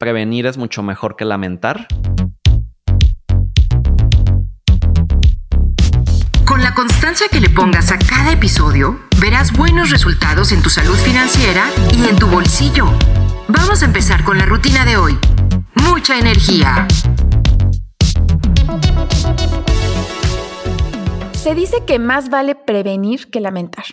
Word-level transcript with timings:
prevenir 0.00 0.46
es 0.46 0.56
mucho 0.56 0.82
mejor 0.82 1.14
que 1.14 1.26
lamentar. 1.26 1.86
Con 6.46 6.62
la 6.62 6.74
constancia 6.74 7.26
que 7.30 7.38
le 7.38 7.50
pongas 7.50 7.92
a 7.92 7.98
cada 7.98 8.32
episodio, 8.32 8.98
verás 9.20 9.52
buenos 9.52 9.90
resultados 9.90 10.52
en 10.52 10.62
tu 10.62 10.70
salud 10.70 10.96
financiera 10.96 11.66
y 11.92 12.08
en 12.08 12.16
tu 12.16 12.26
bolsillo. 12.28 12.86
Vamos 13.48 13.82
a 13.82 13.84
empezar 13.84 14.24
con 14.24 14.38
la 14.38 14.46
rutina 14.46 14.86
de 14.86 14.96
hoy. 14.96 15.18
Mucha 15.74 16.18
energía. 16.18 16.88
Se 21.32 21.54
dice 21.54 21.84
que 21.86 21.98
más 21.98 22.30
vale 22.30 22.54
prevenir 22.54 23.30
que 23.30 23.40
lamentar. 23.40 23.84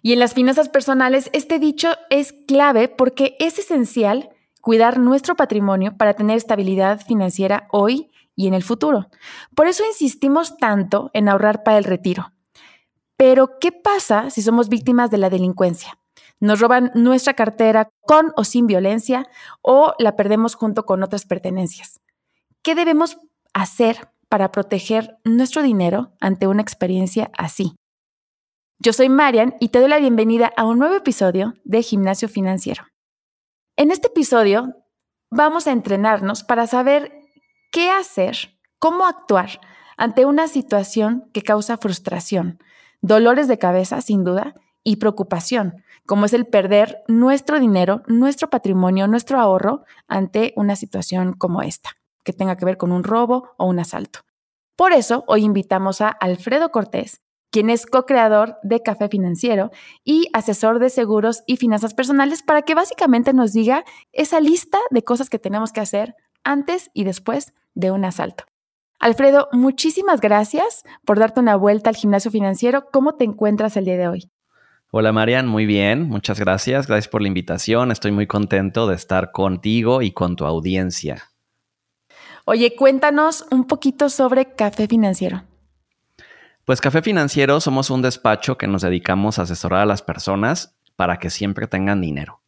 Y 0.00 0.12
en 0.12 0.20
las 0.20 0.32
finanzas 0.32 0.68
personales, 0.68 1.28
este 1.32 1.58
dicho 1.58 1.88
es 2.08 2.32
clave 2.46 2.86
porque 2.86 3.34
es 3.40 3.58
esencial 3.58 4.30
cuidar 4.60 4.98
nuestro 4.98 5.36
patrimonio 5.36 5.96
para 5.96 6.14
tener 6.14 6.36
estabilidad 6.36 7.00
financiera 7.00 7.66
hoy 7.70 8.10
y 8.36 8.46
en 8.46 8.54
el 8.54 8.62
futuro. 8.62 9.08
Por 9.54 9.66
eso 9.66 9.84
insistimos 9.84 10.56
tanto 10.56 11.10
en 11.12 11.28
ahorrar 11.28 11.62
para 11.62 11.78
el 11.78 11.84
retiro. 11.84 12.32
Pero, 13.16 13.58
¿qué 13.60 13.70
pasa 13.70 14.30
si 14.30 14.40
somos 14.40 14.68
víctimas 14.68 15.10
de 15.10 15.18
la 15.18 15.28
delincuencia? 15.28 15.98
Nos 16.40 16.58
roban 16.58 16.90
nuestra 16.94 17.34
cartera 17.34 17.90
con 18.00 18.32
o 18.36 18.44
sin 18.44 18.66
violencia 18.66 19.28
o 19.60 19.92
la 19.98 20.16
perdemos 20.16 20.54
junto 20.54 20.86
con 20.86 21.02
otras 21.02 21.26
pertenencias. 21.26 22.00
¿Qué 22.62 22.74
debemos 22.74 23.18
hacer 23.52 24.08
para 24.30 24.50
proteger 24.52 25.18
nuestro 25.24 25.62
dinero 25.62 26.12
ante 26.18 26.46
una 26.46 26.62
experiencia 26.62 27.30
así? 27.36 27.74
Yo 28.78 28.94
soy 28.94 29.10
Marian 29.10 29.54
y 29.60 29.68
te 29.68 29.80
doy 29.80 29.90
la 29.90 29.98
bienvenida 29.98 30.50
a 30.56 30.64
un 30.64 30.78
nuevo 30.78 30.94
episodio 30.94 31.52
de 31.64 31.82
Gimnasio 31.82 32.28
Financiero. 32.28 32.84
En 33.80 33.90
este 33.90 34.08
episodio 34.08 34.76
vamos 35.30 35.66
a 35.66 35.72
entrenarnos 35.72 36.44
para 36.44 36.66
saber 36.66 37.22
qué 37.72 37.90
hacer, 37.90 38.36
cómo 38.78 39.06
actuar 39.06 39.58
ante 39.96 40.26
una 40.26 40.48
situación 40.48 41.30
que 41.32 41.40
causa 41.40 41.78
frustración, 41.78 42.58
dolores 43.00 43.48
de 43.48 43.56
cabeza 43.56 44.02
sin 44.02 44.22
duda 44.22 44.54
y 44.84 44.96
preocupación, 44.96 45.82
como 46.04 46.26
es 46.26 46.34
el 46.34 46.46
perder 46.46 47.00
nuestro 47.08 47.58
dinero, 47.58 48.02
nuestro 48.06 48.50
patrimonio, 48.50 49.06
nuestro 49.06 49.40
ahorro 49.40 49.84
ante 50.08 50.52
una 50.56 50.76
situación 50.76 51.32
como 51.32 51.62
esta, 51.62 51.92
que 52.22 52.34
tenga 52.34 52.58
que 52.58 52.66
ver 52.66 52.76
con 52.76 52.92
un 52.92 53.02
robo 53.02 53.52
o 53.56 53.64
un 53.64 53.78
asalto. 53.78 54.20
Por 54.76 54.92
eso 54.92 55.24
hoy 55.26 55.42
invitamos 55.42 56.02
a 56.02 56.08
Alfredo 56.10 56.70
Cortés, 56.70 57.22
quien 57.50 57.70
es 57.70 57.86
co-creador 57.86 58.56
de 58.62 58.80
Café 58.82 59.08
Financiero 59.08 59.70
y 60.04 60.28
asesor 60.32 60.78
de 60.78 60.90
seguros 60.90 61.42
y 61.46 61.56
finanzas 61.56 61.94
personales, 61.94 62.42
para 62.42 62.62
que 62.62 62.74
básicamente 62.74 63.32
nos 63.32 63.52
diga 63.52 63.84
esa 64.12 64.40
lista 64.40 64.78
de 64.90 65.02
cosas 65.02 65.28
que 65.28 65.38
tenemos 65.38 65.72
que 65.72 65.80
hacer 65.80 66.14
antes 66.44 66.90
y 66.94 67.04
después 67.04 67.52
de 67.74 67.90
un 67.90 68.04
asalto. 68.04 68.44
Alfredo, 68.98 69.48
muchísimas 69.52 70.20
gracias 70.20 70.84
por 71.04 71.18
darte 71.18 71.40
una 71.40 71.56
vuelta 71.56 71.90
al 71.90 71.96
gimnasio 71.96 72.30
financiero. 72.30 72.90
¿Cómo 72.92 73.14
te 73.14 73.24
encuentras 73.24 73.76
el 73.76 73.86
día 73.86 73.96
de 73.96 74.08
hoy? 74.08 74.30
Hola 74.92 75.12
Marian, 75.12 75.46
muy 75.46 75.66
bien, 75.66 76.08
muchas 76.08 76.38
gracias. 76.38 76.86
Gracias 76.86 77.08
por 77.08 77.22
la 77.22 77.28
invitación. 77.28 77.92
Estoy 77.92 78.10
muy 78.10 78.26
contento 78.26 78.86
de 78.88 78.96
estar 78.96 79.30
contigo 79.32 80.02
y 80.02 80.10
con 80.10 80.36
tu 80.36 80.44
audiencia. 80.44 81.30
Oye, 82.44 82.74
cuéntanos 82.74 83.46
un 83.50 83.66
poquito 83.66 84.08
sobre 84.08 84.54
Café 84.54 84.88
Financiero. 84.88 85.44
Pues 86.70 86.80
Café 86.80 87.02
Financiero 87.02 87.58
somos 87.58 87.90
un 87.90 88.00
despacho 88.00 88.56
que 88.56 88.68
nos 88.68 88.82
dedicamos 88.82 89.40
a 89.40 89.42
asesorar 89.42 89.80
a 89.80 89.86
las 89.86 90.02
personas 90.02 90.78
para 90.94 91.18
que 91.18 91.28
siempre 91.28 91.66
tengan 91.66 92.00
dinero. 92.00 92.42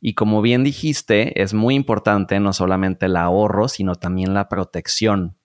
Y 0.00 0.14
como 0.14 0.40
bien 0.40 0.64
dijiste, 0.64 1.42
es 1.42 1.52
muy 1.52 1.74
importante 1.74 2.40
no 2.40 2.54
solamente 2.54 3.04
el 3.04 3.16
ahorro, 3.18 3.68
sino 3.68 3.94
también 3.94 4.32
la 4.32 4.48
protección. 4.48 5.36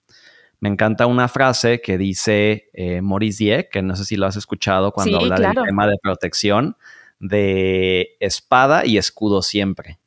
Me 0.61 0.69
encanta 0.69 1.05
una 1.05 1.27
frase 1.27 1.81
que 1.81 1.97
dice 1.97 2.69
eh, 2.71 3.01
Maurice 3.01 3.43
Dieck, 3.43 3.69
que 3.69 3.81
no 3.81 3.93
sé 3.97 4.05
si 4.05 4.15
lo 4.15 4.25
has 4.25 4.37
escuchado 4.37 4.93
cuando 4.93 5.17
habla 5.17 5.35
del 5.35 5.65
tema 5.65 5.85
de 5.85 5.97
protección, 6.01 6.77
de 7.19 8.15
espada 8.21 8.85
y 8.85 8.97
escudo 8.97 9.41
siempre. 9.41 9.99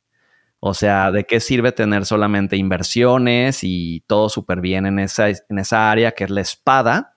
O 0.59 0.73
sea, 0.73 1.11
¿de 1.11 1.25
qué 1.25 1.39
sirve 1.39 1.71
tener 1.71 2.07
solamente 2.07 2.57
inversiones 2.57 3.59
y 3.61 4.03
todo 4.07 4.27
súper 4.29 4.59
bien 4.59 4.87
en 4.87 4.97
esa, 4.97 5.29
en 5.29 5.59
esa 5.59 5.91
área 5.91 6.13
que 6.13 6.23
es 6.23 6.31
la 6.31 6.41
espada? 6.41 7.13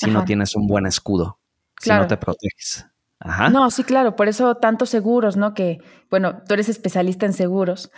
Si 0.00 0.10
no 0.10 0.24
tienes 0.24 0.56
un 0.56 0.66
buen 0.66 0.86
escudo, 0.86 1.38
si 1.80 1.90
no 1.90 2.06
te 2.06 2.16
proteges. 2.16 2.86
Ajá. 3.18 3.50
No, 3.50 3.70
sí, 3.70 3.84
claro, 3.84 4.16
por 4.16 4.28
eso 4.28 4.54
tantos 4.54 4.88
seguros, 4.88 5.36
¿no? 5.36 5.52
Que, 5.52 5.78
bueno, 6.10 6.42
tú 6.48 6.54
eres 6.54 6.70
especialista 6.70 7.26
en 7.26 7.34
seguros, 7.34 7.90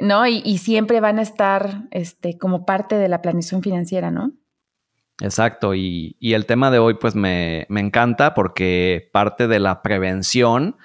¿no? 0.00 0.26
Y, 0.26 0.58
siempre 0.58 0.98
van 0.98 1.20
a 1.20 1.22
estar 1.22 1.84
este, 1.92 2.36
como 2.38 2.66
parte 2.66 2.96
de 2.96 3.08
la 3.08 3.22
planeación 3.22 3.62
financiera, 3.62 4.10
¿no? 4.10 4.32
Exacto, 5.20 5.76
y, 5.76 6.16
y 6.18 6.32
el 6.32 6.44
tema 6.44 6.72
de 6.72 6.80
hoy 6.80 6.94
pues 6.94 7.14
me, 7.14 7.66
me, 7.68 7.80
encanta 7.80 8.34
porque 8.34 9.08
parte 9.12 9.46
de 9.46 9.60
la 9.60 9.80
prevención 9.80 10.76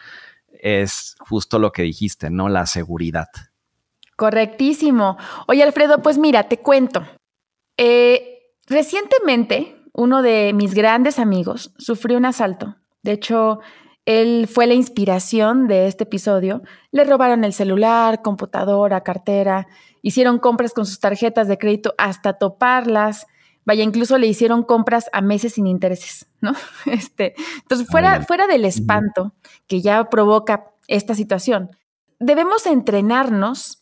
es 0.52 1.16
justo 1.20 1.58
lo 1.58 1.72
que 1.72 1.82
dijiste, 1.82 2.30
¿no? 2.30 2.48
La 2.48 2.68
seguridad. 2.68 3.30
Correctísimo. 4.16 5.18
Oye, 5.48 5.64
Alfredo, 5.64 6.04
pues 6.04 6.20
mira, 6.20 6.44
te 6.44 6.60
cuento. 6.60 7.08
Eh, 7.76 8.54
recientemente 8.68 9.79
uno 9.94 10.22
de 10.22 10.54
mis 10.54 10.74
grandes 10.74 11.20
amigos 11.20 11.74
sufrió 11.78 12.18
un 12.18 12.26
asalto. 12.26 12.76
De 13.04 13.14
hecho, 13.14 13.60
él 14.06 14.48
fue 14.48 14.66
la 14.66 14.74
inspiración 14.74 15.68
de 15.68 15.88
este 15.88 16.04
episodio. 16.04 16.62
Le 16.92 17.04
robaron 17.04 17.44
el 17.44 17.54
celular, 17.54 18.22
computadora, 18.22 19.02
cartera, 19.02 19.68
hicieron 20.02 20.40
compras 20.40 20.74
con 20.74 20.86
sus 20.86 21.00
tarjetas 21.00 21.48
de 21.48 21.58
crédito 21.58 21.94
hasta 21.98 22.34
toparlas. 22.34 23.28
Vaya, 23.66 23.84
incluso 23.84 24.18
le 24.18 24.28
hicieron 24.28 24.64
compras 24.64 25.10
a 25.14 25.22
meses 25.22 25.54
sin 25.54 25.68
intereses, 25.68 26.28
¿no? 26.42 26.54
Este, 26.86 27.36
entonces, 27.62 27.88
fuera, 27.88 28.22
fuera 28.22 28.48
del 28.48 28.66
espanto 28.66 29.34
que 29.68 29.82
ya 29.82 30.10
provoca 30.10 30.72
esta 30.88 31.14
situación, 31.14 31.70
debemos 32.20 32.66
entrenarnos 32.66 33.79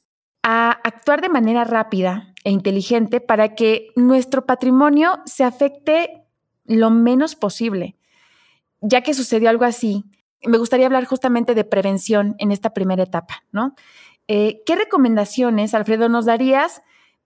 a 0.49 0.71
actuar 0.71 1.19
de 1.19 1.27
manera 1.27 1.65
rápida 1.65 2.33
e 2.45 2.51
inteligente 2.51 3.19
para 3.19 3.53
que 3.53 3.89
nuestro 3.97 4.45
patrimonio 4.45 5.19
se 5.25 5.43
afecte 5.43 6.23
lo 6.63 6.89
menos 6.89 7.35
posible. 7.35 7.97
Ya 8.79 9.01
que 9.01 9.13
sucedió 9.13 9.49
algo 9.49 9.65
así, 9.65 10.05
me 10.45 10.57
gustaría 10.57 10.85
hablar 10.85 11.03
justamente 11.03 11.53
de 11.53 11.65
prevención 11.65 12.35
en 12.37 12.53
esta 12.53 12.73
primera 12.73 13.03
etapa, 13.03 13.43
¿no? 13.51 13.75
Eh, 14.29 14.61
¿Qué 14.65 14.77
recomendaciones, 14.77 15.73
Alfredo, 15.73 16.07
nos 16.07 16.23
darías 16.23 16.81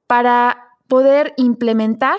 para 0.08 0.70
poder 0.88 1.36
implementar 1.38 2.18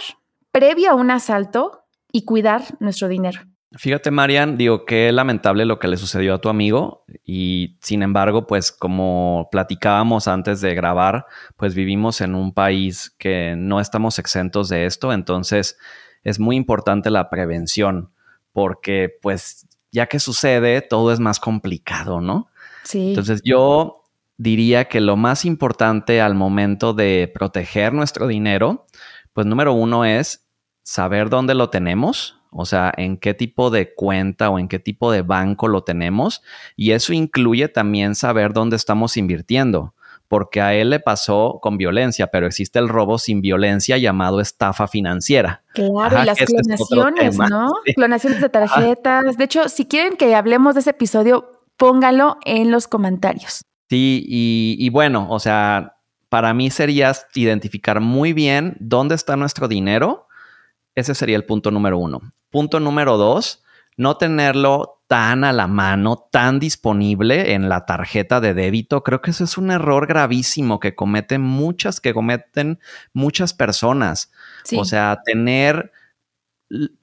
previo 0.53 0.93
a 0.93 0.95
un 0.95 1.11
asalto 1.11 1.83
y 2.13 2.25
cuidar 2.25 2.63
nuestro 2.79 3.09
dinero? 3.09 3.41
Fíjate, 3.75 4.11
Marian, 4.11 4.59
digo 4.59 4.85
que 4.85 5.11
lamentable 5.13 5.65
lo 5.65 5.79
que 5.79 5.89
le 5.89 5.97
sucedió 5.97 6.35
a 6.35 6.41
tu 6.41 6.51
amigo 6.51 7.05
y 7.25 7.79
sin 7.81 8.03
embargo, 8.03 8.47
pues 8.47 8.71
como 8.71 9.49
platicábamos 9.51 10.29
antes 10.29 10.61
de 10.61 10.75
grabar, 10.75 11.25
pues 11.57 11.75
vivimos 11.75 12.21
en 12.21 12.35
un 12.35 12.53
país 12.53 13.15
que 13.19 13.55
no 13.57 13.81
estamos 13.81 14.19
exentos 14.19 14.69
de 14.69 14.85
esto, 14.85 15.13
entonces 15.13 15.79
es 16.23 16.39
muy 16.39 16.57
importante 16.57 17.11
la 17.11 17.31
prevención 17.31 18.11
porque 18.53 19.11
pues 19.23 19.67
ya 19.91 20.07
que 20.07 20.19
sucede, 20.19 20.83
todo 20.83 21.13
es 21.13 21.21
más 21.21 21.41
complicado, 21.41 22.21
¿no? 22.21 22.49
Sí. 22.85 23.11
Entonces 23.11 23.41
yo 23.43 24.03
diría 24.37 24.87
que 24.87 25.01
lo 25.01 25.17
más 25.17 25.45
importante 25.45 26.21
al 26.21 26.35
momento 26.35 26.93
de 26.93 27.31
proteger 27.33 27.95
nuestro 27.95 28.27
dinero, 28.27 28.87
pues 29.33 29.47
número 29.47 29.73
uno 29.73 30.05
es 30.05 30.47
saber 30.83 31.31
dónde 31.31 31.55
lo 31.55 31.71
tenemos, 31.71 32.42
o 32.53 32.67
sea, 32.67 32.93
en 32.97 33.17
qué 33.17 33.33
tipo 33.33 33.71
de 33.71 33.95
cuenta 33.95 34.51
o 34.51 34.59
en 34.59 34.69
qué 34.69 34.79
tipo 34.79 35.11
de 35.11 35.23
banco 35.23 35.69
lo 35.69 35.83
tenemos. 35.85 36.43
Y 36.77 36.93
eso 36.93 37.13
incluye 37.15 37.69
también 37.69 38.15
saber 38.15 38.53
dónde 38.53 38.77
estamos 38.77 39.17
invirtiendo, 39.17 39.95
porque 40.29 40.61
a 40.61 40.75
él 40.75 40.91
le 40.91 41.01
pasó 41.01 41.59
con 41.63 41.79
violencia, 41.79 42.27
pero 42.27 42.47
existe 42.47 42.79
el 42.79 42.89
robo 42.89 43.19
sin 43.19 43.41
violencia 43.41 43.97
llamado 43.97 44.41
estafa 44.41 44.87
financiera. 44.87 45.63
Claro, 45.73 46.23
y 46.23 46.27
las 46.27 46.39
clonaciones, 46.39 47.39
¿no? 47.39 47.73
Clonaciones 47.95 48.41
de 48.43 48.49
tarjetas. 48.51 49.39
De 49.39 49.45
hecho, 49.45 49.69
si 49.71 49.87
quieren 49.87 50.17
que 50.17 50.35
hablemos 50.35 50.75
de 50.75 50.81
ese 50.81 50.91
episodio, 50.91 51.53
póngalo 51.79 52.37
en 52.45 52.71
los 52.71 52.87
comentarios. 52.87 53.65
Sí, 53.89 54.25
y, 54.29 54.77
y 54.79 54.91
bueno, 54.91 55.27
o 55.31 55.39
sea, 55.41 55.97
para 56.29 56.53
mí 56.53 56.71
sería 56.71 57.13
identificar 57.35 58.01
muy 58.01 58.35
bien 58.35 58.77
dónde 58.79 59.15
está 59.15 59.37
nuestro 59.37 59.69
dinero. 59.69 60.29
Ese 60.95 61.15
sería 61.15 61.37
el 61.37 61.45
punto 61.45 61.71
número 61.71 61.99
uno. 61.99 62.21
Punto 62.51 62.81
número 62.81 63.17
dos, 63.17 63.63
no 63.97 64.17
tenerlo 64.17 65.03
tan 65.07 65.45
a 65.45 65.53
la 65.53 65.67
mano, 65.67 66.29
tan 66.31 66.59
disponible 66.59 67.53
en 67.53 67.69
la 67.69 67.85
tarjeta 67.85 68.41
de 68.41 68.55
débito. 68.55 69.03
Creo 69.03 69.21
que 69.21 69.31
eso 69.31 69.45
es 69.45 69.59
un 69.59 69.71
error 69.71 70.07
gravísimo 70.07 70.81
que 70.81 70.95
cometen 70.95 71.43
muchas, 71.43 72.01
que 72.01 72.15
cometen 72.15 72.79
muchas 73.13 73.53
personas. 73.53 74.33
O 74.77 74.85
sea, 74.85 75.21
tener 75.25 75.93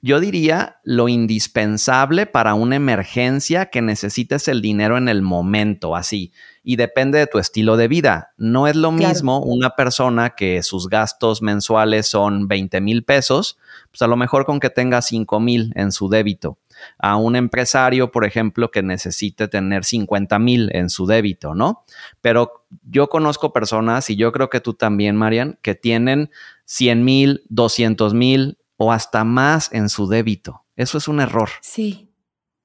yo 0.00 0.18
diría 0.18 0.80
lo 0.82 1.08
indispensable 1.08 2.26
para 2.26 2.54
una 2.54 2.76
emergencia 2.76 3.66
que 3.66 3.82
necesites 3.82 4.48
el 4.48 4.62
dinero 4.62 4.98
en 4.98 5.08
el 5.08 5.22
momento, 5.22 5.94
así. 5.94 6.32
Y 6.64 6.76
depende 6.76 7.18
de 7.18 7.26
tu 7.26 7.38
estilo 7.38 7.76
de 7.76 7.88
vida. 7.88 8.32
No 8.36 8.66
es 8.66 8.74
lo 8.74 8.90
mismo 8.90 9.40
una 9.40 9.70
persona 9.70 10.30
que 10.30 10.62
sus 10.62 10.88
gastos 10.88 11.40
mensuales 11.40 12.08
son 12.08 12.48
20 12.48 12.80
mil 12.80 13.04
pesos, 13.04 13.58
pues 13.90 14.02
a 14.02 14.08
lo 14.08 14.16
mejor 14.16 14.44
con 14.44 14.60
que 14.60 14.70
tenga 14.70 15.02
5 15.02 15.40
mil 15.40 15.72
en 15.76 15.92
su 15.92 16.08
débito. 16.08 16.58
A 16.98 17.16
un 17.16 17.36
empresario, 17.36 18.10
por 18.10 18.24
ejemplo, 18.24 18.70
que 18.70 18.82
necesite 18.82 19.48
tener 19.48 19.84
50 19.84 20.38
mil 20.38 20.70
en 20.72 20.90
su 20.90 21.06
débito, 21.06 21.54
¿no? 21.54 21.84
Pero 22.20 22.64
yo 22.88 23.08
conozco 23.08 23.52
personas, 23.52 24.10
y 24.10 24.16
yo 24.16 24.32
creo 24.32 24.50
que 24.50 24.60
tú 24.60 24.74
también, 24.74 25.16
Marian, 25.16 25.58
que 25.62 25.74
tienen 25.74 26.30
100 26.64 27.04
mil, 27.04 27.44
200 27.48 28.14
mil, 28.14 28.58
o 28.82 28.92
hasta 28.92 29.24
más 29.24 29.70
en 29.74 29.90
su 29.90 30.08
débito. 30.08 30.64
Eso 30.74 30.96
es 30.96 31.06
un 31.06 31.20
error. 31.20 31.50
Sí, 31.60 32.14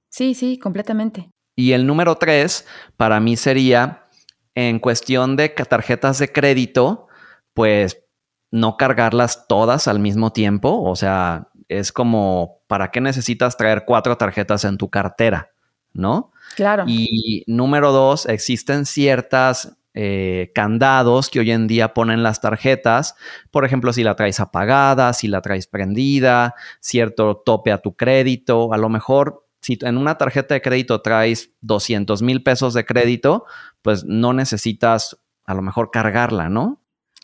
sí, 0.10 0.34
sí, 0.34 0.58
completamente. 0.58 1.30
Y 1.58 1.74
el 1.74 1.86
número 1.86 2.16
tres 2.16 2.66
para 2.96 3.20
mí 3.20 3.36
sería 3.36 4.08
en 4.56 4.80
cuestión 4.80 5.36
de 5.36 5.50
tarjetas 5.50 6.18
de 6.20 6.32
crédito, 6.32 7.10
pues 7.54 8.02
no 8.50 8.78
cargarlas 8.78 9.46
todas 9.50 9.90
al 9.90 10.00
mismo 10.00 10.32
tiempo. 10.32 10.84
O 10.84 10.96
sea, 10.96 11.50
es 11.68 11.92
como, 11.92 12.62
¿para 12.68 12.92
qué 12.92 13.02
necesitas 13.02 13.58
traer 13.58 13.84
cuatro 13.86 14.16
tarjetas 14.18 14.64
en 14.64 14.78
tu 14.78 14.90
cartera? 14.90 15.52
¿No? 15.92 16.32
Claro. 16.56 16.86
Y 16.88 17.44
número 17.46 17.92
dos, 17.92 18.26
existen 18.26 18.86
ciertas 18.86 19.76
eh, 19.98 20.52
candados 20.54 21.30
que 21.30 21.40
hoy 21.40 21.52
en 21.52 21.68
día 21.68 21.94
ponen 21.94 22.22
las 22.22 22.42
tarjetas. 22.42 23.16
Por 23.50 23.64
ejemplo, 23.64 23.94
si 23.94 24.04
la 24.04 24.18
traes 24.18 24.42
apagada, 24.42 25.14
si 25.14 25.30
la 25.30 25.42
traes 25.42 25.68
prendida, 25.68 26.54
cierto 26.82 27.38
tope 27.38 27.72
a 27.72 27.78
tu 27.78 27.96
crédito. 27.96 28.74
A 28.74 28.78
lo 28.78 28.90
mejor, 28.90 29.48
si 29.62 29.80
en 29.82 29.98
una 29.98 30.18
tarjeta 30.18 30.54
de 30.54 30.62
crédito 30.62 31.02
traes 31.02 31.52
200 31.62 32.22
mil 32.22 32.44
pesos 32.44 32.74
de 32.74 32.86
crédito, 32.86 33.46
pues 33.82 34.04
no 34.04 34.34
necesitas 34.34 35.18
a 35.46 35.54
lo 35.54 35.62
mejor 35.62 35.92
cargarla, 35.92 36.50
¿no? 36.50 36.82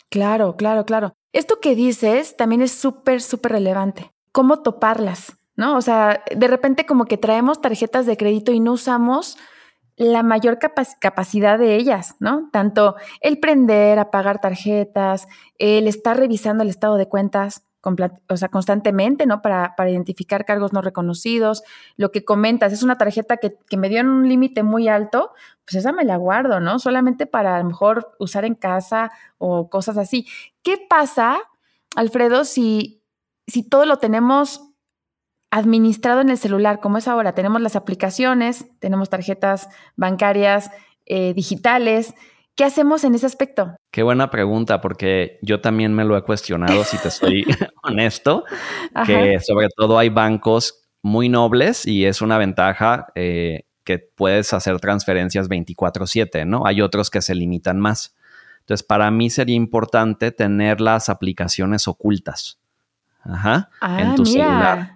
Claro, 0.08 0.56
claro, 0.56 0.86
claro. 0.86 1.12
Esto 1.34 1.60
que 1.60 1.74
dices 1.74 2.38
también 2.38 2.62
es 2.62 2.72
súper, 2.72 3.20
súper 3.20 3.52
relevante. 3.52 4.12
¿Cómo 4.32 4.62
toparlas? 4.62 5.36
¿No? 5.56 5.76
O 5.76 5.82
sea, 5.82 6.22
de 6.34 6.48
repente 6.48 6.86
como 6.86 7.04
que 7.04 7.18
traemos 7.18 7.60
tarjetas 7.60 8.06
de 8.06 8.16
crédito 8.16 8.50
y 8.52 8.60
no 8.60 8.72
usamos 8.72 9.36
la 9.96 10.22
mayor 10.22 10.58
capacidad 10.58 11.58
de 11.58 11.76
ellas, 11.76 12.16
¿no? 12.18 12.48
Tanto 12.50 12.96
el 13.20 13.38
prender, 13.38 13.98
apagar 13.98 14.40
tarjetas, 14.40 15.28
el 15.58 15.86
estar 15.86 16.16
revisando 16.16 16.62
el 16.62 16.70
estado 16.70 16.96
de 16.96 17.08
cuentas, 17.08 17.64
o 18.28 18.36
sea, 18.36 18.48
constantemente, 18.48 19.26
¿no? 19.26 19.42
Para, 19.42 19.74
para, 19.76 19.90
identificar 19.90 20.44
cargos 20.44 20.72
no 20.72 20.82
reconocidos. 20.82 21.62
Lo 21.96 22.10
que 22.12 22.24
comentas, 22.24 22.72
es 22.72 22.82
una 22.82 22.96
tarjeta 22.96 23.38
que, 23.38 23.56
que 23.68 23.76
me 23.76 23.88
dio 23.88 24.00
un 24.00 24.28
límite 24.28 24.62
muy 24.62 24.88
alto, 24.88 25.32
pues 25.64 25.76
esa 25.76 25.92
me 25.92 26.04
la 26.04 26.16
guardo, 26.16 26.60
¿no? 26.60 26.78
Solamente 26.78 27.26
para 27.26 27.56
a 27.56 27.58
lo 27.58 27.64
mejor 27.64 28.14
usar 28.18 28.44
en 28.44 28.54
casa 28.54 29.10
o 29.38 29.68
cosas 29.68 29.98
así. 29.98 30.26
¿Qué 30.62 30.78
pasa, 30.88 31.38
Alfredo, 31.96 32.44
si, 32.44 33.02
si 33.46 33.68
todo 33.68 33.84
lo 33.84 33.98
tenemos 33.98 34.71
administrado 35.52 36.22
en 36.22 36.30
el 36.30 36.38
celular, 36.38 36.80
como 36.80 36.96
es 36.96 37.06
ahora. 37.06 37.34
Tenemos 37.34 37.60
las 37.60 37.76
aplicaciones, 37.76 38.64
tenemos 38.78 39.10
tarjetas 39.10 39.68
bancarias 39.96 40.70
eh, 41.04 41.34
digitales. 41.34 42.14
¿Qué 42.56 42.64
hacemos 42.64 43.04
en 43.04 43.14
ese 43.14 43.26
aspecto? 43.26 43.76
Qué 43.90 44.02
buena 44.02 44.30
pregunta, 44.30 44.80
porque 44.80 45.38
yo 45.42 45.60
también 45.60 45.92
me 45.92 46.06
lo 46.06 46.16
he 46.16 46.22
cuestionado, 46.22 46.84
si 46.84 46.96
te 46.96 47.10
soy 47.10 47.44
honesto, 47.82 48.44
que 49.06 49.38
sobre 49.40 49.68
todo 49.76 49.98
hay 49.98 50.08
bancos 50.08 50.88
muy 51.02 51.28
nobles 51.28 51.86
y 51.86 52.06
es 52.06 52.22
una 52.22 52.38
ventaja 52.38 53.08
eh, 53.14 53.64
que 53.84 53.98
puedes 53.98 54.54
hacer 54.54 54.80
transferencias 54.80 55.50
24/7, 55.50 56.46
¿no? 56.46 56.64
Hay 56.64 56.80
otros 56.80 57.10
que 57.10 57.20
se 57.20 57.34
limitan 57.34 57.78
más. 57.78 58.16
Entonces, 58.60 58.86
para 58.86 59.10
mí 59.10 59.28
sería 59.28 59.56
importante 59.56 60.32
tener 60.32 60.80
las 60.80 61.10
aplicaciones 61.10 61.88
ocultas. 61.88 62.58
Ajá. 63.24 63.68
en 63.82 64.06
ah, 64.08 64.14
tu 64.16 64.24
celular. 64.24 64.91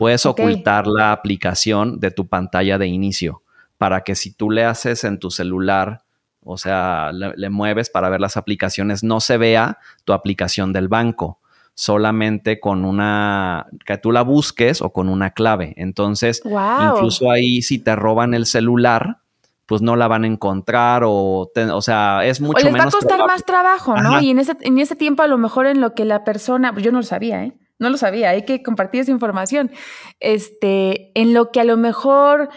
Puedes 0.00 0.24
ocultar 0.24 0.86
la 0.86 1.12
aplicación 1.12 2.00
de 2.00 2.10
tu 2.10 2.26
pantalla 2.26 2.78
de 2.78 2.86
inicio 2.86 3.42
para 3.76 4.00
que 4.00 4.14
si 4.14 4.32
tú 4.32 4.50
le 4.50 4.64
haces 4.64 5.04
en 5.04 5.18
tu 5.18 5.30
celular, 5.30 6.04
o 6.42 6.56
sea, 6.56 7.12
le, 7.12 7.50
mueves 7.50 7.90
para 7.90 8.08
ver 8.08 8.18
las 8.18 8.38
aplicaciones, 8.38 9.04
no 9.04 9.20
se 9.20 9.36
vea 9.36 9.76
tu 10.06 10.14
aplicación 10.14 10.72
del 10.72 10.88
banco, 10.88 11.38
solamente 11.74 12.60
con 12.60 12.86
una, 12.86 13.66
que 13.84 13.98
tú 13.98 14.10
la 14.10 14.22
busques 14.22 14.80
o 14.80 14.90
con 14.90 15.10
una 15.10 15.32
clave. 15.32 15.74
Entonces, 15.76 16.40
incluso 16.46 17.30
ahí 17.30 17.60
si 17.60 17.78
te 17.78 17.94
roban 17.94 18.32
el 18.32 18.46
celular, 18.46 19.18
pues 19.66 19.82
no 19.82 19.96
la 19.96 20.08
van 20.08 20.24
a 20.24 20.28
encontrar 20.28 21.02
o, 21.04 21.50
o 21.54 21.82
sea, 21.82 22.24
es 22.24 22.40
mucho 22.40 22.62
o 22.62 22.64
les 22.64 22.74
va 22.74 22.84
a 22.84 22.90
costar 22.90 23.26
más 23.26 23.44
trabajo, 23.44 23.98
¿no? 23.98 24.18
Y 24.22 24.30
en 24.30 24.38
ese, 24.38 24.56
en 24.62 24.78
ese 24.78 24.96
tiempo 24.96 25.22
a 25.22 25.26
lo 25.26 25.36
mejor 25.36 25.66
en 25.66 25.82
lo 25.82 25.94
que 25.94 26.06
la 26.06 26.24
persona, 26.24 26.72
pues 26.72 26.86
yo 26.86 26.90
no 26.90 27.00
lo 27.00 27.04
sabía, 27.04 27.44
¿eh? 27.44 27.52
No 27.80 27.90
lo 27.90 27.96
sabía, 27.96 28.30
hay 28.30 28.44
que 28.44 28.62
compartir 28.62 29.00
esa 29.00 29.10
información. 29.10 29.72
Este, 30.20 31.10
en 31.18 31.34
lo 31.34 31.50
que 31.50 31.60
a 31.60 31.64
lo 31.64 31.76
mejor 31.76 32.50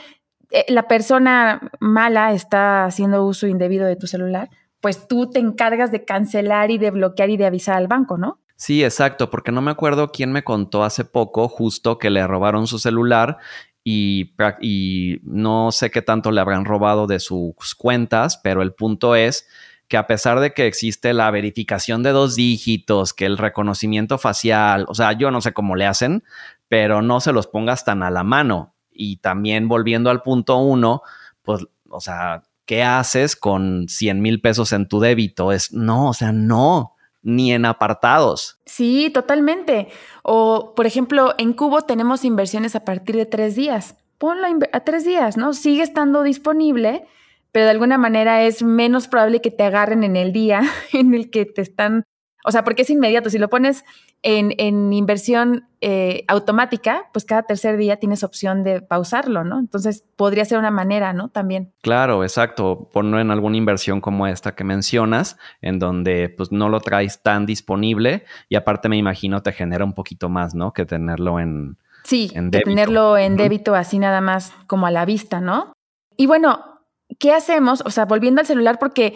eh, 0.52 0.66
la 0.68 0.88
persona 0.88 1.72
mala 1.80 2.34
está 2.34 2.86
haciendo 2.86 3.26
uso 3.26 3.48
indebido 3.48 3.88
de 3.88 3.96
tu 3.96 4.06
celular, 4.06 4.50
pues 4.82 5.08
tú 5.08 5.30
te 5.30 5.40
encargas 5.40 5.92
de 5.92 6.06
cancelar 6.06 6.70
y 6.70 6.78
de 6.78 6.92
bloquear 6.92 7.30
y 7.30 7.38
de 7.38 7.46
avisar 7.46 7.78
al 7.78 7.88
banco, 7.88 8.18
¿no? 8.18 8.42
Sí, 8.58 8.84
exacto, 8.84 9.30
porque 9.30 9.52
no 9.52 9.62
me 9.62 9.72
acuerdo 9.72 10.12
quién 10.12 10.32
me 10.32 10.44
contó 10.44 10.84
hace 10.84 11.06
poco 11.06 11.48
justo 11.48 11.98
que 11.98 12.10
le 12.10 12.28
robaron 12.28 12.68
su 12.68 12.78
celular 12.78 13.38
y, 13.84 14.36
y 14.62 15.20
no 15.24 15.72
sé 15.72 15.90
qué 15.90 16.02
tanto 16.02 16.32
le 16.32 16.42
habrán 16.42 16.66
robado 16.66 17.08
de 17.08 17.20
sus 17.20 17.76
cuentas, 17.76 18.38
pero 18.44 18.62
el 18.62 18.74
punto 18.74 19.16
es 19.16 19.48
que 19.88 19.98
a 19.98 20.08
pesar 20.08 20.40
de 20.40 20.54
que 20.54 20.68
existe 20.68 21.14
la 21.14 21.30
verificación 21.32 22.04
de 22.04 22.12
dos 22.12 22.36
dígitos, 22.36 23.14
que 23.14 23.26
el 23.26 23.38
reconocimiento 23.38 24.18
facial, 24.18 24.86
o 24.88 24.96
sea, 24.96 25.14
yo 25.14 25.32
no 25.32 25.42
sé 25.42 25.54
cómo 25.54 25.76
le 25.76 25.86
hacen, 25.86 26.24
pero 26.68 27.02
no 27.02 27.20
se 27.20 27.34
los 27.34 27.48
pongas 27.48 27.86
tan 27.86 28.04
a 28.04 28.10
la 28.10 28.24
mano. 28.24 28.74
Y 28.92 29.18
también 29.18 29.68
volviendo 29.68 30.10
al 30.10 30.22
punto 30.22 30.58
uno, 30.58 31.02
pues, 31.42 31.66
o 31.90 32.00
sea, 32.00 32.44
¿qué 32.66 32.84
haces 32.84 33.36
con 33.36 33.88
100 33.88 34.22
mil 34.22 34.42
pesos 34.42 34.74
en 34.74 34.88
tu 34.88 35.00
débito? 35.00 35.52
Es 35.52 35.72
no, 35.74 36.10
o 36.10 36.14
sea, 36.14 36.32
no, 36.32 36.96
ni 37.22 37.54
en 37.54 37.66
apartados. 37.66 38.60
Sí, 38.66 39.10
totalmente. 39.14 39.90
O, 40.24 40.74
por 40.76 40.86
ejemplo, 40.86 41.34
en 41.38 41.54
Cubo 41.54 41.82
tenemos 41.82 42.26
inversiones 42.26 42.76
a 42.76 42.86
partir 42.86 43.16
de 43.16 43.26
tres 43.26 43.56
días. 43.56 43.96
Ponlo 44.18 44.48
a 44.72 44.80
tres 44.82 45.06
días, 45.06 45.38
¿no? 45.38 45.54
Sigue 45.54 45.84
estando 45.84 46.24
disponible 46.24 47.06
pero 47.54 47.66
de 47.66 47.72
alguna 47.72 47.98
manera 47.98 48.42
es 48.42 48.64
menos 48.64 49.08
probable 49.08 49.40
que 49.40 49.52
te 49.52 49.64
agarren 49.64 50.04
en 50.04 50.18
el 50.18 50.34
día 50.34 50.64
en 50.92 51.14
el 51.14 51.30
que 51.30 51.46
te 51.46 51.62
están, 51.62 52.04
o 52.44 52.52
sea, 52.52 52.66
porque 52.66 52.82
es 52.82 52.90
inmediato. 52.90 53.30
Si 53.30 53.38
lo 53.38 53.50
pones 53.50 53.86
en, 54.24 54.92
inversión 54.92 55.68
eh, 55.80 56.26
automática, 56.28 57.10
pues 57.14 57.26
cada 57.26 57.44
tercer 57.44 57.78
día 57.78 57.98
tienes 57.98 58.24
opción 58.24 58.64
de 58.64 58.82
pausarlo, 58.82 59.44
¿no? 59.44 59.60
Entonces 59.60 60.04
podría 60.16 60.46
ser 60.46 60.58
una 60.58 60.72
manera, 60.72 61.14
¿no? 61.14 61.30
También. 61.30 61.72
Claro, 61.82 62.24
exacto. 62.24 62.90
Ponlo 62.92 63.20
en 63.20 63.30
alguna 63.30 63.58
inversión 63.58 64.02
como 64.02 64.26
esta 64.26 64.56
que 64.56 64.64
mencionas, 64.64 65.38
en 65.62 65.78
donde 65.78 66.30
pues 66.30 66.52
no 66.52 66.70
lo 66.70 66.80
traes 66.80 67.22
tan 67.22 67.46
disponible 67.46 68.26
y 68.50 68.56
aparte 68.56 68.90
me 68.90 68.98
imagino 68.98 69.44
te 69.44 69.52
genera 69.52 69.86
un 69.86 69.94
poquito 69.94 70.28
más, 70.28 70.56
¿no? 70.56 70.74
Que 70.74 70.86
tenerlo 70.86 71.40
en... 71.40 71.78
Sí, 72.04 72.32
tenerlo 72.34 73.18
en 73.18 73.38
débito 73.38 73.76
así 73.76 74.00
nada 74.00 74.20
más 74.20 74.52
como 74.68 74.88
a 74.88 74.92
la 74.92 75.06
vista, 75.06 75.40
¿no? 75.40 75.72
Y 76.18 76.26
bueno, 76.26 76.73
¿qué 77.20 77.34
hacemos? 77.34 77.82
O 77.86 77.92
sea, 77.92 78.06
volviendo 78.06 78.42
al 78.42 78.48
celular, 78.48 78.80
porque 78.80 79.16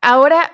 ahora, 0.00 0.52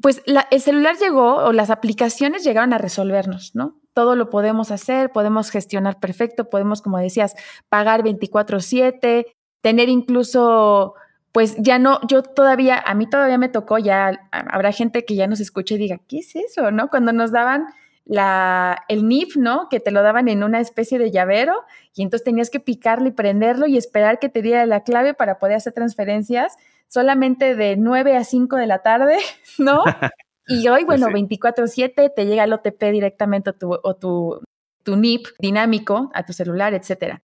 pues 0.00 0.22
el 0.26 0.60
celular 0.60 0.96
llegó 0.96 1.36
o 1.36 1.52
las 1.52 1.70
aplicaciones 1.70 2.44
llegaron 2.44 2.72
a 2.72 2.78
resolvernos, 2.78 3.54
¿no? 3.54 3.76
Todo 3.94 4.14
lo 4.14 4.30
podemos 4.30 4.70
hacer, 4.70 5.10
podemos 5.10 5.50
gestionar 5.50 5.98
perfecto, 5.98 6.48
podemos, 6.48 6.82
como 6.82 6.98
decías, 6.98 7.34
pagar 7.68 8.02
24/7, 8.02 9.26
tener 9.60 9.88
incluso, 9.88 10.94
pues 11.32 11.56
ya 11.58 11.78
no, 11.78 12.00
yo 12.06 12.22
todavía, 12.22 12.82
a 12.84 12.94
mí 12.94 13.08
todavía 13.08 13.38
me 13.38 13.48
tocó, 13.48 13.78
ya 13.78 14.28
habrá 14.30 14.72
gente 14.72 15.04
que 15.04 15.16
ya 15.16 15.26
nos 15.26 15.40
escuche 15.40 15.74
y 15.74 15.78
diga, 15.78 15.98
¿qué 16.06 16.18
es 16.18 16.36
eso? 16.36 16.70
¿No? 16.70 16.90
Cuando 16.90 17.12
nos 17.12 17.32
daban 17.32 17.66
la, 18.08 18.84
el 18.88 19.06
NIF, 19.06 19.36
¿no? 19.36 19.68
Que 19.68 19.80
te 19.80 19.90
lo 19.90 20.02
daban 20.02 20.28
en 20.28 20.42
una 20.42 20.60
especie 20.60 20.98
de 20.98 21.10
llavero 21.10 21.64
y 21.94 22.02
entonces 22.02 22.24
tenías 22.24 22.50
que 22.50 22.58
picarlo 22.58 23.06
y 23.06 23.12
prenderlo 23.12 23.66
y 23.66 23.76
esperar 23.76 24.18
que 24.18 24.30
te 24.30 24.42
diera 24.42 24.64
la 24.66 24.82
clave 24.82 25.14
para 25.14 25.38
poder 25.38 25.56
hacer 25.56 25.74
transferencias 25.74 26.56
solamente 26.88 27.54
de 27.54 27.76
9 27.76 28.16
a 28.16 28.24
5 28.24 28.56
de 28.56 28.66
la 28.66 28.78
tarde, 28.80 29.18
¿no? 29.58 29.84
Y 30.50 30.66
hoy, 30.68 30.84
bueno, 30.84 31.08
24/7 31.08 32.10
te 32.16 32.24
llega 32.24 32.44
el 32.44 32.54
OTP 32.54 32.84
directamente 32.84 33.52
tu, 33.52 33.70
o 33.70 33.96
tu, 33.96 34.40
tu 34.82 34.96
NIP 34.96 35.26
dinámico 35.38 36.10
a 36.14 36.24
tu 36.24 36.32
celular, 36.32 36.72
etcétera. 36.72 37.22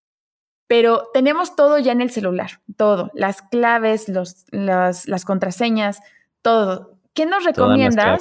Pero 0.66 1.08
tenemos 1.14 1.56
todo 1.56 1.78
ya 1.78 1.92
en 1.92 2.02
el 2.02 2.10
celular, 2.10 2.60
todo, 2.76 3.10
las 3.14 3.40
claves, 3.40 4.10
los, 4.10 4.44
las, 4.50 5.08
las 5.08 5.24
contraseñas, 5.24 6.00
todo. 6.42 6.93
¿Qué 7.14 7.26
nos 7.26 7.44
recomiendas? 7.44 8.20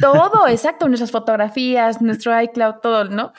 Todo, 0.00 0.46
exacto, 0.48 0.88
nuestras 0.88 1.10
fotografías, 1.10 2.00
nuestro 2.00 2.40
iCloud, 2.40 2.76
todo, 2.80 3.04
¿no? 3.04 3.32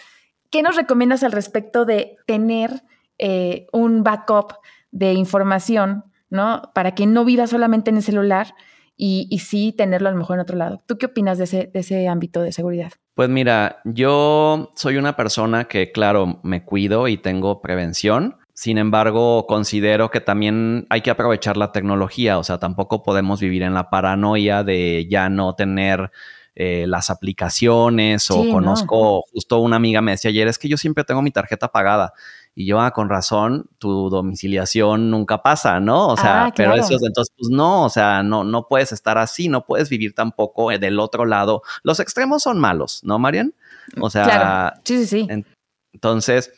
¿qué 0.50 0.63
nos 0.63 0.75
recomiendas 0.75 1.24
al 1.24 1.32
respecto 1.32 1.86
de 1.86 2.18
tener 2.25 2.84
eh, 3.18 3.68
un 3.72 4.03
backup 4.03 4.53
de 4.91 5.13
información, 5.13 6.06
¿no? 6.29 6.72
Para 6.74 6.96
que 6.96 7.06
no 7.06 7.25
viva 7.25 7.48
solamente 7.48 7.89
en 7.89 7.98
el 7.98 8.03
celular 8.03 8.53
y, 9.01 9.39
sí 9.39 9.74
tenerlo 9.77 10.10
a 10.10 10.12
lo 10.12 10.18
mejor 10.18 10.36
en 10.36 10.41
otro 10.41 10.58
lado. 10.58 10.84
¿Tú 10.86 10.98
qué 10.98 11.06
opinas 11.06 11.38
de 11.38 11.46
ese, 11.46 11.70
de 11.74 11.79
ese 11.79 12.08
ámbito 12.10 12.41
de 12.41 12.51
seguridad? 12.51 12.91
Pues 13.13 13.29
mira, 13.29 13.79
yo 13.86 14.74
soy 14.75 14.98
una 14.98 15.15
persona 15.15 15.65
que, 15.65 15.91
claro, 15.94 16.41
me 16.44 16.65
cuido 16.65 17.08
y 17.08 17.18
tengo 17.18 17.62
prevención. 17.62 18.36
Sin 18.59 18.77
embargo, 18.77 19.47
considero 19.47 20.11
que 20.11 20.19
también 20.19 20.85
hay 20.89 20.99
que 20.99 21.09
aprovechar 21.09 21.55
la 21.55 21.71
tecnología. 21.71 22.37
O 22.37 22.43
sea, 22.43 22.57
tampoco 22.57 23.03
podemos 23.03 23.39
vivir 23.39 23.63
en 23.63 23.73
la 23.73 23.89
paranoia 23.89 24.65
de 24.65 25.07
ya 25.09 25.29
no 25.29 25.55
tener 25.55 26.11
eh, 26.55 26.83
las 26.85 27.09
aplicaciones 27.09 28.29
o 28.29 28.49
conozco, 28.51 29.23
justo 29.31 29.59
una 29.59 29.77
amiga 29.77 30.01
me 30.01 30.11
decía 30.11 30.27
ayer, 30.27 30.49
es 30.49 30.59
que 30.59 30.67
yo 30.67 30.75
siempre 30.75 31.05
tengo 31.05 31.21
mi 31.21 31.31
tarjeta 31.31 31.69
pagada. 31.69 32.11
Y 32.53 32.65
yo, 32.65 32.81
ah, 32.81 32.91
con 32.91 33.07
razón, 33.07 33.69
tu 33.77 34.09
domiciliación 34.09 35.09
nunca 35.09 35.41
pasa, 35.41 35.79
¿no? 35.79 36.09
O 36.09 36.17
sea, 36.17 36.47
ah, 36.47 36.53
pero 36.53 36.73
eso, 36.73 36.95
entonces, 36.95 37.33
pues 37.37 37.49
no, 37.49 37.85
o 37.85 37.89
sea, 37.89 38.23
no, 38.23 38.43
no 38.43 38.67
puedes 38.67 38.91
estar 38.91 39.17
así, 39.17 39.47
no 39.47 39.65
puedes 39.65 39.87
vivir 39.87 40.13
tampoco 40.13 40.69
eh, 40.73 40.79
del 40.79 40.99
otro 40.99 41.23
lado. 41.23 41.61
Los 41.83 42.01
extremos 42.01 42.43
son 42.43 42.59
malos, 42.59 43.05
¿no, 43.05 43.19
Marian? 43.19 43.53
O 44.01 44.09
sea, 44.09 44.81
sí, 44.83 45.05
sí, 45.05 45.07
sí. 45.07 45.45
entonces, 45.93 46.51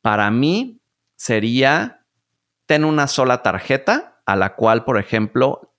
para 0.00 0.30
mí 0.30 0.78
sería 1.22 2.04
tener 2.66 2.88
una 2.88 3.06
sola 3.06 3.42
tarjeta 3.42 4.20
a 4.26 4.34
la 4.34 4.56
cual, 4.56 4.84
por 4.84 4.98
ejemplo, 4.98 5.72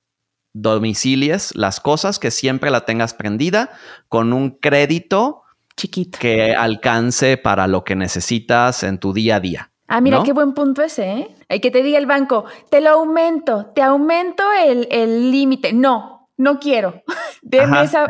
domicilies 0.54 1.54
las 1.54 1.82
cosas, 1.82 2.18
que 2.18 2.32
siempre 2.32 2.72
la 2.72 2.86
tengas 2.86 3.14
prendida 3.14 3.72
con 4.08 4.32
un 4.32 4.52
crédito 4.52 5.42
chiquito 5.76 6.18
que 6.18 6.56
alcance 6.56 7.36
para 7.36 7.68
lo 7.68 7.84
que 7.84 7.98
necesitas 7.98 8.84
en 8.84 9.00
tu 9.00 9.12
día 9.12 9.36
a 9.36 9.40
día. 9.42 9.72
Ah, 9.90 10.00
mira, 10.00 10.24
qué 10.24 10.32
buen 10.32 10.54
punto 10.54 10.82
ese, 10.82 11.12
¿eh? 11.12 11.36
Hay 11.50 11.60
que 11.60 11.72
te 11.72 11.84
diga 11.84 11.98
el 11.98 12.06
banco, 12.06 12.46
te 12.70 12.80
lo 12.80 12.92
aumento, 12.92 13.66
te 13.76 13.82
aumento 13.82 14.44
el 14.62 15.30
límite. 15.30 15.74
No, 15.74 16.30
no 16.38 16.60
quiero. 16.60 17.04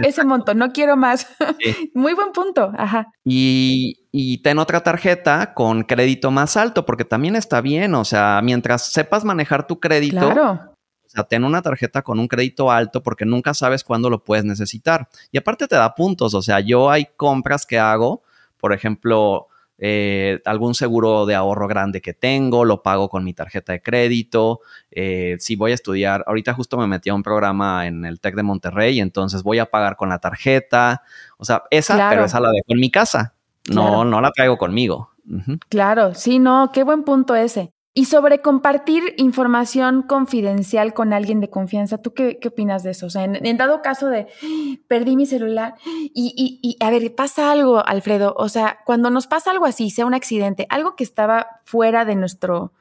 Ese 0.02 0.24
monto, 0.26 0.54
no 0.54 0.72
quiero 0.72 0.98
más. 0.98 1.28
Muy 1.94 2.14
buen 2.14 2.32
punto, 2.32 2.72
ajá. 2.78 3.08
Y, 3.24 4.08
y 4.12 4.42
ten 4.44 4.60
otra 4.60 4.82
tarjeta 4.82 5.54
con 5.54 5.84
crédito 5.84 6.32
más 6.32 6.58
alto, 6.58 6.86
porque 6.86 7.06
también 7.06 7.36
está 7.36 7.62
bien, 7.62 7.96
o 7.96 8.06
sea, 8.06 8.42
mientras 8.44 8.92
sepas 8.92 9.24
manejar 9.24 9.68
tu 9.68 9.80
crédito, 9.80 10.32
claro 10.32 10.74
sea, 11.14 11.24
ten 11.24 11.44
una 11.44 11.62
tarjeta 11.62 12.02
con 12.02 12.20
un 12.20 12.28
crédito 12.28 12.72
alto 12.72 13.04
porque 13.04 13.26
nunca 13.26 13.54
sabes 13.54 13.84
cuándo 13.84 14.10
lo 14.10 14.24
puedes 14.24 14.46
necesitar. 14.46 15.08
Y 15.32 15.38
aparte 15.38 15.68
te 15.68 15.76
da 15.76 15.94
puntos, 15.94 16.34
o 16.34 16.42
sea, 16.42 16.60
yo 16.60 16.90
hay 16.90 17.08
compras 17.16 17.66
que 17.66 17.80
hago, 17.80 18.24
por 18.58 18.74
ejemplo, 18.74 19.48
eh, 19.86 20.40
algún 20.46 20.76
seguro 20.76 21.26
de 21.26 21.36
ahorro 21.36 21.68
grande 21.68 22.00
que 22.00 22.14
tengo, 22.14 22.64
lo 22.64 22.82
pago 22.82 23.10
con 23.10 23.26
mi 23.26 23.34
tarjeta 23.34 23.74
de 23.74 23.82
crédito. 23.82 24.62
Eh, 24.92 25.36
si 25.42 25.58
voy 25.58 25.72
a 25.72 25.74
estudiar, 25.76 26.24
ahorita 26.26 26.54
justo 26.54 26.78
me 26.78 26.88
metí 26.88 27.10
a 27.10 27.14
un 27.14 27.22
programa 27.22 27.86
en 27.86 28.06
el 28.06 28.22
TEC 28.22 28.36
de 28.36 28.44
Monterrey, 28.44 29.02
entonces 29.02 29.44
voy 29.44 29.60
a 29.60 29.66
pagar 29.66 29.98
con 29.98 30.08
la 30.08 30.20
tarjeta. 30.20 31.02
O 31.38 31.44
sea, 31.44 31.64
esa, 31.70 32.08
pero 32.10 32.24
esa 32.24 32.40
la 32.40 32.52
dejo 32.52 32.68
en 32.70 32.80
mi 32.80 32.90
casa. 32.90 33.34
No, 33.72 34.06
no 34.06 34.22
la 34.22 34.32
traigo 34.32 34.58
conmigo. 34.58 35.10
Claro, 35.68 36.14
sí, 36.14 36.40
no, 36.40 36.72
qué 36.74 36.84
buen 36.84 37.04
punto 37.04 37.36
ese. 37.36 37.73
Y 37.96 38.06
sobre 38.06 38.42
compartir 38.42 39.14
información 39.18 40.02
confidencial 40.02 40.96
con 40.96 41.14
alguien 41.14 41.40
de 41.40 41.52
confianza, 41.52 42.00
¿tú 42.00 42.16
qué, 42.16 42.40
opinas 42.44 42.82
de 42.82 42.90
eso? 42.92 43.06
O 43.06 43.10
sea, 43.12 43.24
en, 43.24 43.58
dado 43.58 43.84
caso 43.84 44.08
de 44.08 44.28
perdí 44.88 45.16
mi 45.16 45.28
celular 45.28 45.76
y, 45.86 46.34
y, 46.36 46.60
y, 46.64 46.84
a 46.84 46.90
ver, 46.90 47.14
pasa 47.14 47.52
algo, 47.52 47.86
Alfredo. 47.86 48.34
O 48.36 48.50
sea, 48.50 48.80
cuando 48.84 49.12
nos 49.12 49.28
pasa 49.28 49.52
algo 49.52 49.66
así, 49.66 49.92
sea 49.92 50.08
un 50.08 50.16
accidente, 50.16 50.66
algo 50.70 50.96
que 50.96 51.04
estaba 51.04 51.62
fuera 51.66 52.04
de 52.04 52.16
nuestro, 52.16 52.72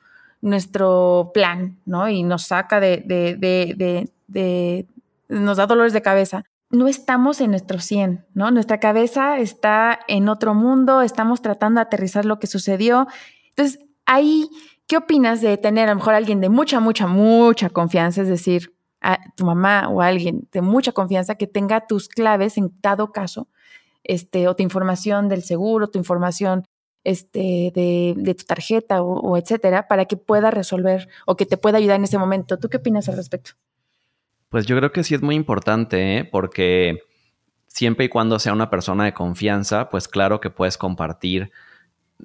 nuestro 0.40 1.30
plan, 1.34 1.78
¿no? 1.84 2.08
Y 2.08 2.22
nos 2.22 2.44
saca 2.44 2.80
de, 2.80 3.02
de, 3.04 3.36
de, 3.36 4.08
de, 4.28 4.86
nos 5.28 5.58
da 5.58 5.66
dolores 5.66 5.92
de 5.92 6.00
cabeza. 6.00 6.44
No 6.70 6.88
estamos 6.88 7.42
en 7.42 7.50
nuestro 7.50 7.80
100, 7.80 8.24
¿no? 8.32 8.50
Nuestra 8.50 8.80
cabeza 8.80 9.38
está 9.38 10.00
en 10.08 10.30
otro 10.30 10.54
mundo, 10.54 11.02
estamos 11.02 11.42
tratando 11.42 11.80
de 11.80 11.82
aterrizar 11.82 12.24
lo 12.24 12.38
que 12.38 12.46
sucedió. 12.46 13.08
Entonces, 13.50 13.78
ahí 14.06 14.48
¿Qué 14.92 14.98
opinas 14.98 15.40
de 15.40 15.56
tener 15.56 15.88
a 15.88 15.92
lo 15.92 16.00
mejor 16.00 16.12
alguien 16.12 16.42
de 16.42 16.50
mucha, 16.50 16.78
mucha, 16.78 17.06
mucha 17.06 17.70
confianza? 17.70 18.20
Es 18.20 18.28
decir, 18.28 18.74
a 19.00 19.18
tu 19.36 19.46
mamá 19.46 19.88
o 19.88 20.02
alguien 20.02 20.46
de 20.52 20.60
mucha 20.60 20.92
confianza 20.92 21.36
que 21.36 21.46
tenga 21.46 21.86
tus 21.86 22.10
claves 22.10 22.58
en 22.58 22.74
dado 22.82 23.10
caso, 23.10 23.48
este, 24.04 24.48
o 24.48 24.54
tu 24.54 24.62
información 24.62 25.30
del 25.30 25.44
seguro, 25.44 25.88
tu 25.88 25.98
información 25.98 26.66
este, 27.04 27.72
de, 27.74 28.34
tu 28.34 28.44
tarjeta 28.44 29.00
o, 29.00 29.38
etcétera, 29.38 29.88
para 29.88 30.04
que 30.04 30.18
pueda 30.18 30.50
resolver 30.50 31.08
o 31.24 31.38
que 31.38 31.46
te 31.46 31.56
pueda 31.56 31.78
ayudar 31.78 31.96
en 31.96 32.04
ese 32.04 32.18
momento. 32.18 32.58
¿Tú 32.58 32.68
qué 32.68 32.76
opinas 32.76 33.08
al 33.08 33.16
respecto? 33.16 33.52
Pues 34.50 34.66
yo 34.66 34.76
creo 34.76 34.92
que 34.92 35.04
sí 35.04 35.14
es 35.14 35.22
muy 35.22 35.36
importante, 35.36 36.18
¿eh? 36.18 36.24
porque 36.26 36.98
siempre 37.66 38.04
y 38.04 38.08
cuando 38.10 38.38
sea 38.38 38.52
una 38.52 38.68
persona 38.68 39.06
de 39.06 39.14
confianza, 39.14 39.88
pues 39.88 40.06
claro 40.06 40.42
que 40.42 40.50
puedes 40.50 40.76
compartir 40.76 41.50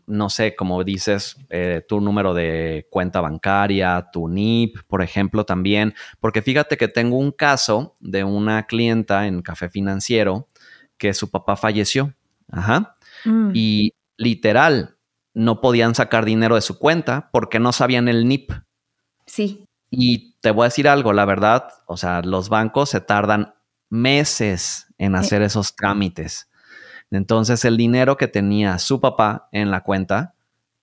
no 0.06 0.30
sé, 0.30 0.56
como 0.56 0.84
dices, 0.84 1.38
eh, 1.50 1.84
tu 1.88 2.02
número 2.02 2.34
de 2.34 2.88
cuenta 2.90 3.22
bancaria, 3.22 4.10
tu 4.12 4.28
NIP, 4.28 4.78
por 4.88 5.02
ejemplo, 5.02 5.46
también, 5.46 5.94
porque 6.20 6.42
fíjate 6.42 6.78
que 6.78 6.88
tengo 6.88 7.18
un 7.18 7.32
caso 7.32 7.98
de 8.00 8.24
una 8.24 8.68
clienta 8.68 9.28
en 9.28 9.42
Café 9.42 9.70
Financiero 9.70 10.48
que 10.98 11.14
su 11.14 11.30
papá 11.30 11.56
falleció. 11.56 12.14
Ajá. 12.52 12.98
Mm. 13.26 13.52
Y 13.54 13.94
literal, 14.18 14.98
no 15.34 15.62
podían 15.62 15.94
sacar 15.94 16.26
dinero 16.26 16.56
de 16.56 16.62
su 16.62 16.80
cuenta 16.80 17.30
porque 17.32 17.60
no 17.60 17.72
sabían 17.72 18.08
el 18.08 18.28
NIP. 18.28 18.52
Sí. 19.26 19.66
Y 19.90 20.34
te 20.42 20.52
voy 20.52 20.64
a 20.64 20.70
decir 20.70 20.88
algo, 20.88 21.14
la 21.14 21.26
verdad, 21.26 21.70
o 21.86 21.96
sea, 21.96 22.22
los 22.22 22.50
bancos 22.50 22.90
se 22.90 23.02
tardan 23.02 23.54
meses 23.90 24.88
en 24.98 25.16
hacer 25.16 25.42
esos 25.42 25.76
trámites. 25.76 26.47
Entonces 27.12 27.64
el 27.66 27.78
dinero 27.78 28.18
que 28.18 28.28
tenía 28.28 28.80
su 28.80 29.00
papá 29.00 29.48
en 29.52 29.72
la 29.72 29.82
cuenta, 29.82 30.34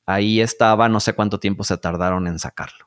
ahí 0.06 0.40
estaba, 0.40 0.88
no 0.88 1.00
sé 1.00 1.12
cuánto 1.12 1.38
tiempo 1.38 1.64
se 1.64 1.76
tardaron 1.76 2.26
en 2.26 2.38
sacarlo. 2.38 2.86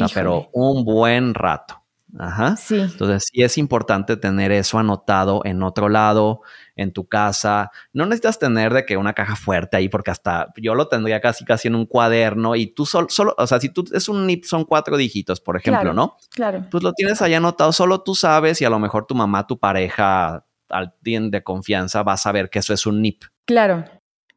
O 0.00 0.06
sea, 0.06 0.08
pero 0.14 0.48
un 0.52 0.84
buen 0.84 1.34
rato. 1.34 1.82
Ajá. 2.18 2.56
Sí. 2.56 2.78
Entonces 2.78 3.28
sí 3.30 3.42
es 3.42 3.58
importante 3.58 4.16
tener 4.16 4.50
eso 4.50 4.78
anotado 4.78 5.42
en 5.44 5.62
otro 5.62 5.88
lado, 5.88 6.40
en 6.74 6.92
tu 6.92 7.06
casa. 7.06 7.70
No 7.92 8.06
necesitas 8.06 8.38
tener 8.38 8.72
de 8.72 8.86
que 8.86 8.96
una 8.96 9.12
caja 9.12 9.36
fuerte 9.36 9.76
ahí, 9.76 9.88
porque 9.88 10.10
hasta 10.10 10.52
yo 10.56 10.74
lo 10.74 10.88
tendría 10.88 11.20
casi 11.20 11.44
casi 11.44 11.68
en 11.68 11.74
un 11.74 11.84
cuaderno 11.84 12.56
y 12.56 12.68
tú 12.68 12.86
solo, 12.86 13.08
solo 13.10 13.34
o 13.36 13.46
sea, 13.46 13.60
si 13.60 13.68
tú 13.68 13.84
es 13.92 14.08
un 14.08 14.26
NIP 14.26 14.44
son 14.44 14.64
cuatro 14.64 14.96
dígitos, 14.96 15.40
por 15.40 15.56
ejemplo, 15.56 15.92
¿no? 15.92 16.16
Claro. 16.30 16.64
Pues 16.70 16.82
lo 16.82 16.92
tienes 16.92 17.20
ahí 17.20 17.34
anotado, 17.34 17.72
solo 17.72 18.00
tú 18.00 18.14
sabes 18.14 18.60
y 18.62 18.64
a 18.64 18.70
lo 18.70 18.78
mejor 18.78 19.06
tu 19.06 19.14
mamá, 19.14 19.46
tu 19.46 19.58
pareja, 19.58 20.46
alguien 20.68 21.30
de 21.30 21.42
confianza 21.42 22.02
va 22.02 22.14
a 22.14 22.18
saber 22.18 22.50
que 22.50 22.58
eso 22.58 22.74
es 22.74 22.86
un 22.86 23.02
NIP. 23.02 23.24
Claro. 23.46 23.84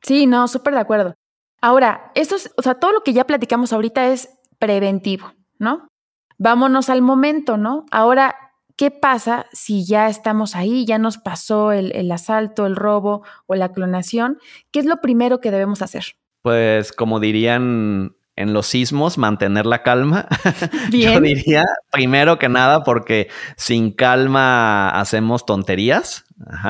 Sí, 0.01 0.25
no, 0.25 0.47
súper 0.47 0.73
de 0.73 0.79
acuerdo. 0.79 1.15
Ahora, 1.61 2.11
eso 2.15 2.35
es, 2.35 2.51
o 2.57 2.61
sea, 2.61 2.75
todo 2.75 2.91
lo 2.91 3.01
que 3.01 3.13
ya 3.13 3.27
platicamos 3.27 3.71
ahorita 3.71 4.07
es 4.07 4.29
preventivo, 4.57 5.33
¿no? 5.59 5.87
Vámonos 6.37 6.89
al 6.89 7.01
momento, 7.03 7.57
¿no? 7.57 7.85
Ahora, 7.91 8.35
¿qué 8.75 8.89
pasa 8.89 9.45
si 9.51 9.85
ya 9.85 10.09
estamos 10.09 10.55
ahí, 10.55 10.85
ya 10.85 10.97
nos 10.97 11.19
pasó 11.19 11.71
el, 11.71 11.91
el 11.95 12.11
asalto, 12.11 12.65
el 12.65 12.75
robo 12.75 13.23
o 13.45 13.53
la 13.53 13.71
clonación? 13.71 14.39
¿Qué 14.71 14.79
es 14.79 14.85
lo 14.85 15.01
primero 15.01 15.39
que 15.39 15.51
debemos 15.51 15.83
hacer? 15.83 16.15
Pues 16.41 16.91
como 16.91 17.19
dirían 17.19 18.15
en 18.35 18.53
los 18.53 18.67
sismos, 18.67 19.17
mantener 19.17 19.65
la 19.65 19.83
calma. 19.83 20.27
Yo 20.91 21.19
diría, 21.19 21.63
primero 21.91 22.39
que 22.39 22.49
nada, 22.49 22.83
porque 22.83 23.29
sin 23.57 23.91
calma 23.91 24.89
hacemos 24.89 25.45
tonterías. 25.45 26.25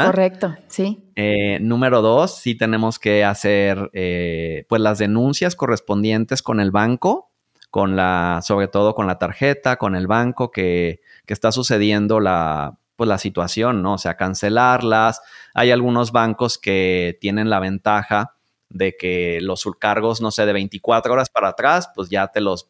Correcto, 0.05 0.55
sí. 0.67 1.11
Eh, 1.15 1.59
número 1.61 2.01
dos, 2.01 2.37
sí 2.37 2.55
tenemos 2.55 2.99
que 2.99 3.23
hacer 3.23 3.89
eh, 3.93 4.65
pues 4.67 4.81
las 4.81 4.97
denuncias 4.97 5.55
correspondientes 5.55 6.41
con 6.41 6.59
el 6.59 6.71
banco, 6.71 7.31
con 7.69 7.95
la, 7.95 8.41
sobre 8.43 8.67
todo 8.67 8.95
con 8.95 9.07
la 9.07 9.17
tarjeta, 9.17 9.77
con 9.77 9.95
el 9.95 10.07
banco 10.07 10.51
que, 10.51 10.99
que 11.25 11.33
está 11.33 11.51
sucediendo 11.51 12.19
la, 12.19 12.77
pues 12.97 13.07
la 13.07 13.17
situación, 13.17 13.81
¿no? 13.81 13.93
O 13.93 13.97
sea, 13.97 14.17
cancelarlas. 14.17 15.21
Hay 15.53 15.71
algunos 15.71 16.11
bancos 16.11 16.57
que 16.57 17.17
tienen 17.21 17.49
la 17.49 17.59
ventaja 17.59 18.35
de 18.73 18.95
que 18.97 19.39
los 19.41 19.61
subcargos, 19.61 20.21
no 20.21 20.31
sé, 20.31 20.45
de 20.45 20.53
24 20.53 21.13
horas 21.13 21.29
para 21.29 21.49
atrás, 21.49 21.89
pues 21.95 22.09
ya 22.09 22.27
te 22.27 22.41
los 22.41 22.69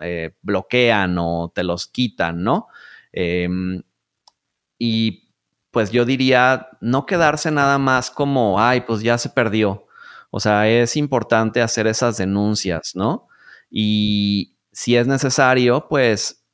eh, 0.00 0.34
bloquean 0.42 1.16
o 1.18 1.52
te 1.54 1.62
los 1.62 1.86
quitan, 1.86 2.42
¿no? 2.42 2.68
Em, 3.12 3.82
y 4.78 5.30
pues 5.70 5.90
yo 5.90 6.04
diría, 6.04 6.68
no 6.80 7.06
quedarse 7.06 7.50
nada 7.50 7.78
más 7.78 8.10
como, 8.10 8.60
ay, 8.60 8.82
pues 8.82 9.00
ya 9.02 9.16
se 9.18 9.30
perdió. 9.30 9.86
O 10.30 10.40
sea, 10.40 10.68
es 10.68 10.96
importante 10.96 11.62
hacer 11.62 11.86
esas 11.86 12.16
denuncias, 12.18 12.92
¿no? 12.94 13.28
Y 13.70 14.56
si 14.72 14.96
es 14.96 15.06
necesario, 15.06 15.86
pues 15.88 16.44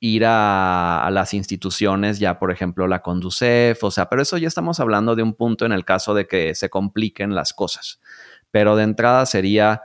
ir 0.00 0.24
a, 0.26 1.04
a, 1.06 1.10
las 1.10 1.32
instituciones, 1.34 2.18
ya 2.18 2.38
por 2.38 2.50
ejemplo 2.50 2.86
la 2.86 3.02
Conducef, 3.02 3.82
o 3.82 3.90
sea, 3.90 4.08
pero 4.08 4.22
eso 4.22 4.36
ya 4.36 4.48
estamos 4.48 4.78
hablando 4.80 5.16
de 5.16 5.22
un 5.22 5.34
punto 5.34 5.64
en 5.64 5.72
el 5.72 5.84
caso 5.84 6.14
de 6.14 6.26
que 6.26 6.54
se 6.54 6.68
compliquen 6.68 7.34
las 7.34 7.52
cosas. 7.52 8.00
Pero 8.56 8.74
de 8.74 8.84
entrada 8.84 9.26
sería 9.26 9.82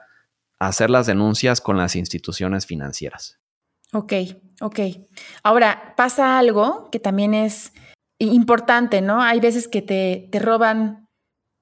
hacer 0.57 0.89
las 0.89 1.05
denuncias 1.05 1.59
con 1.59 1.75
las 1.75 1.97
instituciones 1.97 2.65
financieras. 2.65 3.37
Ok, 3.91 4.13
ok. 4.61 4.79
Ahora, 5.43 5.93
pasa 5.97 6.39
algo 6.39 6.87
que 6.89 6.97
también 6.97 7.33
es 7.33 7.73
importante, 8.17 9.01
¿no? 9.01 9.21
Hay 9.21 9.41
veces 9.41 9.67
que 9.67 9.81
te, 9.81 10.29
te 10.31 10.39
roban 10.39 11.09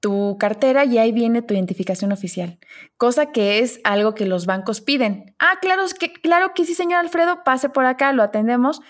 tu 0.00 0.36
cartera 0.38 0.84
y 0.84 0.98
ahí 0.98 1.10
viene 1.10 1.42
tu 1.42 1.52
identificación 1.52 2.12
oficial, 2.12 2.60
cosa 2.96 3.32
que 3.32 3.58
es 3.58 3.80
algo 3.82 4.14
que 4.14 4.24
los 4.24 4.46
bancos 4.46 4.80
piden. 4.80 5.34
Ah, 5.40 5.58
claro 5.60 5.82
que, 5.98 6.12
claro 6.12 6.54
que 6.54 6.64
sí, 6.64 6.76
señor 6.76 7.00
Alfredo, 7.00 7.42
pase 7.42 7.70
por 7.70 7.86
acá, 7.86 8.12
lo 8.12 8.22
atendemos, 8.22 8.82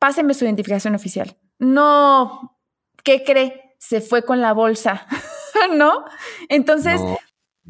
páseme 0.00 0.34
su 0.34 0.44
identificación 0.44 0.96
oficial. 0.96 1.38
No, 1.60 2.58
¿qué 3.04 3.22
cree? 3.22 3.76
Se 3.78 4.00
fue 4.00 4.24
con 4.24 4.40
la 4.40 4.54
bolsa, 4.54 5.06
¿no? 5.72 6.04
Entonces, 6.48 7.00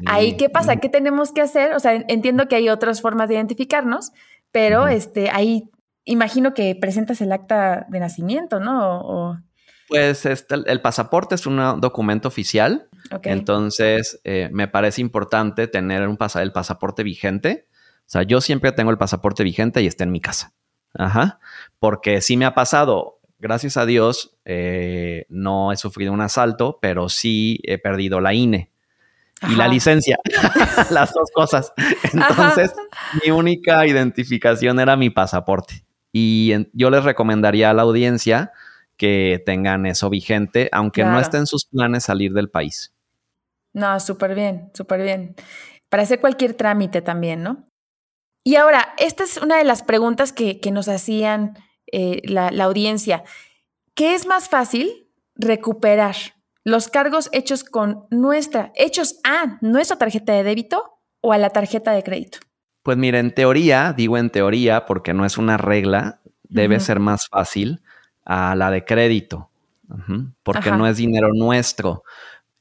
ahí 0.05 0.37
qué 0.37 0.49
pasa, 0.49 0.77
¿qué 0.77 0.89
tenemos 0.89 1.31
que 1.31 1.41
hacer? 1.41 1.73
O 1.73 1.79
sea, 1.79 1.93
entiendo 2.07 2.47
que 2.47 2.55
hay 2.55 2.69
otras 2.69 3.01
formas 3.01 3.29
de 3.29 3.35
identificarnos, 3.35 4.11
pero 4.51 4.87
este, 4.87 5.29
ahí 5.31 5.69
imagino 6.05 6.53
que 6.53 6.75
presentas 6.75 7.21
el 7.21 7.31
acta 7.31 7.85
de 7.89 7.99
nacimiento, 7.99 8.59
¿no? 8.59 9.41
Pues 9.87 10.25
este, 10.25 10.55
el 10.65 10.81
pasaporte 10.81 11.35
es 11.35 11.45
un 11.45 11.57
documento 11.81 12.27
oficial, 12.27 12.87
entonces 13.23 14.21
eh, 14.23 14.49
me 14.51 14.67
parece 14.67 15.01
importante 15.01 15.67
tener 15.67 16.07
un 16.07 16.17
el 16.35 16.51
pasaporte 16.51 17.03
vigente. 17.03 17.67
O 17.99 18.11
sea, 18.11 18.23
yo 18.23 18.41
siempre 18.41 18.71
tengo 18.71 18.91
el 18.91 18.97
pasaporte 18.97 19.43
vigente 19.43 19.81
y 19.81 19.87
está 19.87 20.03
en 20.03 20.11
mi 20.11 20.21
casa. 20.21 20.53
Ajá. 20.93 21.39
Porque 21.79 22.21
sí 22.21 22.35
me 22.35 22.45
ha 22.45 22.53
pasado, 22.53 23.19
gracias 23.39 23.77
a 23.77 23.85
Dios, 23.85 24.37
eh, 24.45 25.25
no 25.29 25.71
he 25.71 25.77
sufrido 25.77 26.13
un 26.13 26.21
asalto, 26.21 26.79
pero 26.81 27.09
sí 27.09 27.59
he 27.63 27.77
perdido 27.77 28.21
la 28.21 28.33
INE 28.33 28.70
y 29.49 29.55
la 29.55 29.67
licencia, 29.67 30.17
las 30.91 31.13
dos 31.13 31.29
cosas. 31.33 31.73
Entonces, 32.13 32.73
mi 33.23 33.31
única 33.31 33.85
identificación 33.85 34.79
era 34.79 34.95
mi 34.95 35.09
pasaporte. 35.09 35.83
Y 36.13 36.53
yo 36.73 36.89
les 36.89 37.03
recomendaría 37.03 37.69
a 37.69 37.73
la 37.73 37.83
audiencia 37.83 38.51
que 38.97 39.41
tengan 39.45 39.85
eso 39.85 40.09
vigente, 40.09 40.69
aunque 40.71 41.03
no 41.03 41.19
esté 41.19 41.37
en 41.37 41.47
sus 41.47 41.65
planes 41.65 42.03
salir 42.03 42.33
del 42.33 42.49
país. 42.49 42.93
No, 43.73 43.99
súper 43.99 44.35
bien, 44.35 44.69
súper 44.73 45.01
bien. 45.01 45.35
Para 45.89 46.03
hacer 46.03 46.19
cualquier 46.19 46.53
trámite 46.53 47.01
también, 47.01 47.41
¿no? 47.41 47.67
Y 48.43 48.55
ahora, 48.55 48.93
esta 48.97 49.23
es 49.23 49.37
una 49.37 49.57
de 49.57 49.63
las 49.63 49.83
preguntas 49.83 50.33
que, 50.33 50.59
nos 50.71 50.87
hacían 50.87 51.57
eh, 51.91 52.21
la, 52.25 52.51
la 52.51 52.65
audiencia. 52.65 53.23
¿Qué 53.95 54.13
es 54.13 54.25
más 54.25 54.49
fácil 54.49 55.09
recuperar? 55.35 56.15
¿Los 56.63 56.89
cargos 56.89 57.29
hechos 57.31 57.63
con 57.63 58.05
nuestra, 58.11 58.71
hechos 58.75 59.19
a 59.23 59.57
nuestra 59.61 59.97
tarjeta 59.97 60.33
de 60.33 60.43
débito 60.43 60.99
o 61.19 61.33
a 61.33 61.39
la 61.39 61.49
tarjeta 61.49 61.91
de 61.91 62.03
crédito? 62.03 62.37
Pues 62.83 62.97
mira, 62.97 63.19
en 63.19 63.33
teoría, 63.33 63.93
digo 63.93 64.17
en 64.17 64.29
teoría 64.29 64.85
porque 64.85 65.13
no 65.13 65.25
es 65.25 65.37
una 65.37 65.57
regla, 65.57 66.19
debe 66.43 66.79
ser 66.79 66.99
más 66.99 67.27
fácil 67.29 67.81
a 68.25 68.55
la 68.55 68.69
de 68.69 68.85
crédito, 68.85 69.49
porque 70.43 70.71
no 70.71 70.85
es 70.87 70.97
dinero 70.97 71.29
nuestro. 71.33 72.03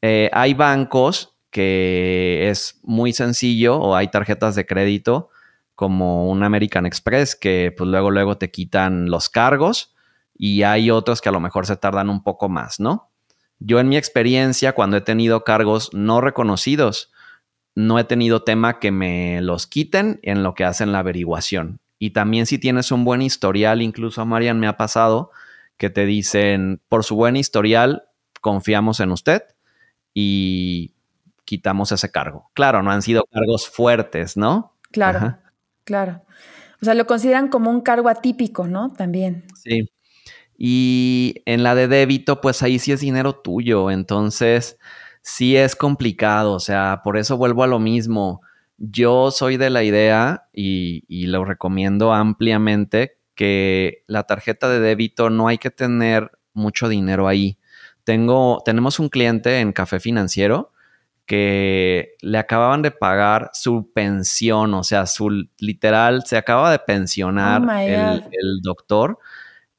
Eh, 0.00 0.30
hay 0.32 0.54
bancos 0.54 1.36
que 1.50 2.48
es 2.48 2.80
muy 2.82 3.12
sencillo 3.12 3.78
o 3.78 3.94
hay 3.94 4.08
tarjetas 4.08 4.54
de 4.54 4.64
crédito 4.64 5.28
como 5.74 6.30
un 6.30 6.42
American 6.42 6.86
Express 6.86 7.36
que 7.36 7.74
pues 7.76 7.88
luego 7.88 8.10
luego 8.10 8.38
te 8.38 8.50
quitan 8.50 9.10
los 9.10 9.28
cargos 9.28 9.94
y 10.36 10.62
hay 10.62 10.90
otros 10.90 11.20
que 11.20 11.28
a 11.28 11.32
lo 11.32 11.40
mejor 11.40 11.66
se 11.66 11.76
tardan 11.76 12.08
un 12.08 12.22
poco 12.22 12.48
más, 12.48 12.80
¿no? 12.80 13.09
Yo 13.60 13.78
en 13.78 13.88
mi 13.88 13.96
experiencia 13.96 14.72
cuando 14.72 14.96
he 14.96 15.02
tenido 15.02 15.44
cargos 15.44 15.92
no 15.92 16.20
reconocidos, 16.20 17.12
no 17.74 17.98
he 17.98 18.04
tenido 18.04 18.42
tema 18.42 18.78
que 18.78 18.90
me 18.90 19.40
los 19.42 19.66
quiten 19.66 20.18
en 20.22 20.42
lo 20.42 20.54
que 20.54 20.64
hacen 20.64 20.92
la 20.92 21.00
averiguación. 21.00 21.78
Y 21.98 22.10
también 22.10 22.46
si 22.46 22.58
tienes 22.58 22.90
un 22.90 23.04
buen 23.04 23.22
historial, 23.22 23.82
incluso 23.82 24.22
a 24.22 24.24
Marian 24.24 24.58
me 24.58 24.66
ha 24.66 24.76
pasado, 24.78 25.30
que 25.76 25.90
te 25.90 26.06
dicen, 26.06 26.80
por 26.88 27.04
su 27.04 27.14
buen 27.14 27.36
historial, 27.36 28.04
confiamos 28.40 29.00
en 29.00 29.12
usted 29.12 29.42
y 30.14 30.94
quitamos 31.44 31.92
ese 31.92 32.10
cargo. 32.10 32.50
Claro, 32.54 32.82
no 32.82 32.90
han 32.90 33.02
sido 33.02 33.24
cargos 33.30 33.68
fuertes, 33.68 34.36
¿no? 34.36 34.74
Claro, 34.90 35.36
claro. 35.84 36.22
O 36.80 36.84
sea, 36.84 36.94
lo 36.94 37.06
consideran 37.06 37.48
como 37.48 37.70
un 37.70 37.82
cargo 37.82 38.08
atípico, 38.08 38.66
¿no? 38.66 38.90
También. 38.92 39.44
Sí. 39.62 39.90
Y 40.62 41.36
en 41.46 41.62
la 41.62 41.74
de 41.74 41.88
débito, 41.88 42.42
pues 42.42 42.62
ahí 42.62 42.78
sí 42.78 42.92
es 42.92 43.00
dinero 43.00 43.32
tuyo. 43.32 43.90
Entonces, 43.90 44.78
sí 45.22 45.56
es 45.56 45.74
complicado. 45.74 46.52
O 46.52 46.60
sea, 46.60 47.00
por 47.02 47.16
eso 47.16 47.38
vuelvo 47.38 47.64
a 47.64 47.66
lo 47.66 47.78
mismo. 47.78 48.42
Yo 48.76 49.30
soy 49.30 49.56
de 49.56 49.70
la 49.70 49.84
idea 49.84 50.48
y, 50.52 51.04
y 51.08 51.28
lo 51.28 51.46
recomiendo 51.46 52.12
ampliamente 52.12 53.16
que 53.34 54.04
la 54.06 54.24
tarjeta 54.24 54.68
de 54.68 54.80
débito 54.80 55.30
no 55.30 55.48
hay 55.48 55.56
que 55.56 55.70
tener 55.70 56.30
mucho 56.52 56.90
dinero 56.90 57.26
ahí. 57.26 57.56
Tengo, 58.04 58.60
tenemos 58.62 59.00
un 59.00 59.08
cliente 59.08 59.60
en 59.60 59.72
Café 59.72 59.98
Financiero 59.98 60.72
que 61.24 62.16
le 62.20 62.36
acababan 62.36 62.82
de 62.82 62.90
pagar 62.90 63.48
su 63.54 63.90
pensión, 63.94 64.74
o 64.74 64.84
sea, 64.84 65.06
su 65.06 65.46
literal, 65.58 66.24
se 66.26 66.36
acaba 66.36 66.70
de 66.70 66.80
pensionar 66.80 67.62
oh 67.62 67.72
el, 67.72 68.24
el, 68.30 68.60
doctor 68.62 69.18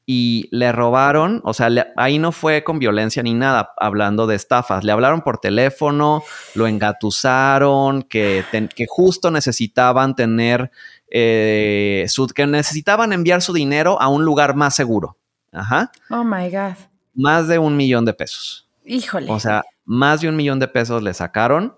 y 0.05 0.49
le 0.51 0.71
robaron, 0.71 1.41
o 1.43 1.53
sea, 1.53 1.69
ahí 1.95 2.19
no 2.19 2.31
fue 2.31 2.63
con 2.63 2.79
violencia 2.79 3.23
ni 3.23 3.33
nada, 3.33 3.73
hablando 3.77 4.27
de 4.27 4.35
estafas, 4.35 4.83
le 4.83 4.91
hablaron 4.91 5.21
por 5.21 5.37
teléfono, 5.37 6.23
lo 6.55 6.67
engatusaron, 6.67 8.01
que, 8.03 8.43
que 8.75 8.85
justo 8.89 9.31
necesitaban 9.31 10.15
tener 10.15 10.71
eh, 11.11 12.07
que 12.33 12.47
necesitaban 12.47 13.13
enviar 13.13 13.41
su 13.41 13.53
dinero 13.53 14.01
a 14.01 14.07
un 14.07 14.23
lugar 14.23 14.55
más 14.55 14.75
seguro. 14.75 15.17
Ajá. 15.51 15.91
Oh 16.09 16.23
my 16.23 16.49
God. 16.49 16.75
Más 17.13 17.47
de 17.49 17.59
un 17.59 17.75
millón 17.75 18.05
de 18.05 18.13
pesos. 18.13 18.69
Híjole. 18.85 19.29
O 19.29 19.39
sea, 19.39 19.63
más 19.83 20.21
de 20.21 20.29
un 20.29 20.37
millón 20.37 20.59
de 20.59 20.69
pesos 20.69 21.03
le 21.03 21.13
sacaron. 21.13 21.75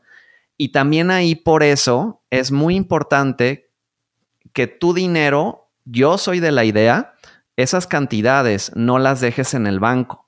Y 0.56 0.70
también 0.70 1.10
ahí 1.10 1.34
por 1.34 1.64
eso 1.64 2.22
es 2.30 2.52
muy 2.52 2.76
importante 2.76 3.72
que 4.54 4.68
tu 4.68 4.94
dinero, 4.94 5.72
yo 5.84 6.20
soy 6.20 6.40
de 6.40 6.52
la 6.52 6.64
idea, 6.64 7.16
esas 7.56 7.88
cantidades 7.88 8.72
no 8.76 9.00
las 9.00 9.22
dejes 9.22 9.54
en 9.54 9.68
el 9.68 9.80
banco. 9.80 10.28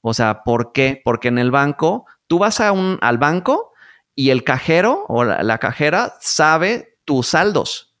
O 0.00 0.14
sea, 0.14 0.42
¿por 0.44 0.72
qué? 0.72 1.00
Porque 1.04 1.28
en 1.28 1.38
el 1.38 1.50
banco, 1.50 2.06
tú 2.26 2.38
vas 2.38 2.60
a 2.60 2.72
un, 2.72 2.98
al 3.00 3.18
banco 3.18 3.72
y 4.14 4.30
el 4.30 4.44
cajero 4.44 5.04
o 5.08 5.24
la 5.24 5.58
cajera 5.58 6.14
sabe 6.20 6.98
tus 7.04 7.28
saldos. 7.28 7.94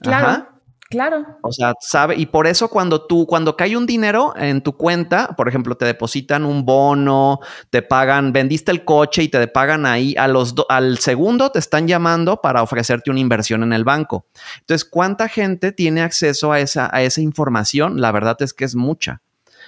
Claro. 0.00 0.53
Claro. 0.94 1.26
O 1.42 1.50
sea, 1.50 1.74
sabe, 1.80 2.14
y 2.14 2.26
por 2.26 2.46
eso 2.46 2.68
cuando 2.68 3.04
tú, 3.04 3.26
cuando 3.26 3.56
cae 3.56 3.76
un 3.76 3.84
dinero 3.84 4.32
en 4.36 4.62
tu 4.62 4.76
cuenta, 4.76 5.34
por 5.36 5.48
ejemplo, 5.48 5.76
te 5.76 5.84
depositan 5.84 6.44
un 6.44 6.64
bono, 6.64 7.40
te 7.70 7.82
pagan, 7.82 8.32
vendiste 8.32 8.70
el 8.70 8.84
coche 8.84 9.24
y 9.24 9.28
te 9.28 9.48
pagan 9.48 9.86
ahí, 9.86 10.14
a 10.16 10.28
los 10.28 10.54
al 10.68 10.98
segundo 10.98 11.50
te 11.50 11.58
están 11.58 11.88
llamando 11.88 12.40
para 12.40 12.62
ofrecerte 12.62 13.10
una 13.10 13.18
inversión 13.18 13.64
en 13.64 13.72
el 13.72 13.82
banco. 13.82 14.28
Entonces, 14.60 14.88
¿cuánta 14.88 15.28
gente 15.28 15.72
tiene 15.72 16.00
acceso 16.00 16.52
a 16.52 16.60
esa, 16.60 16.88
a 16.92 17.02
esa 17.02 17.20
información? 17.20 18.00
La 18.00 18.12
verdad 18.12 18.36
es 18.38 18.54
que 18.54 18.64
es 18.64 18.76
mucha. 18.76 19.20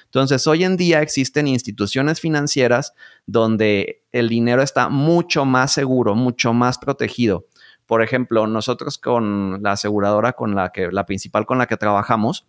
Entonces, 0.04 0.46
hoy 0.46 0.62
en 0.62 0.76
día 0.76 1.02
existen 1.02 1.48
instituciones 1.48 2.20
financieras 2.20 2.92
donde 3.26 4.04
el 4.12 4.28
dinero 4.28 4.62
está 4.62 4.88
mucho 4.88 5.44
más 5.44 5.72
seguro, 5.72 6.14
mucho 6.14 6.52
más 6.52 6.78
protegido. 6.78 7.46
Por 7.86 8.02
ejemplo, 8.02 8.46
nosotros 8.46 8.98
con 8.98 9.62
la 9.62 9.72
aseguradora 9.72 10.32
con 10.32 10.54
la 10.54 10.70
que, 10.70 10.90
la 10.90 11.06
principal 11.06 11.46
con 11.46 11.58
la 11.58 11.66
que 11.66 11.76
trabajamos, 11.76 12.46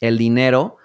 el 0.00 0.18
dinero, 0.18 0.76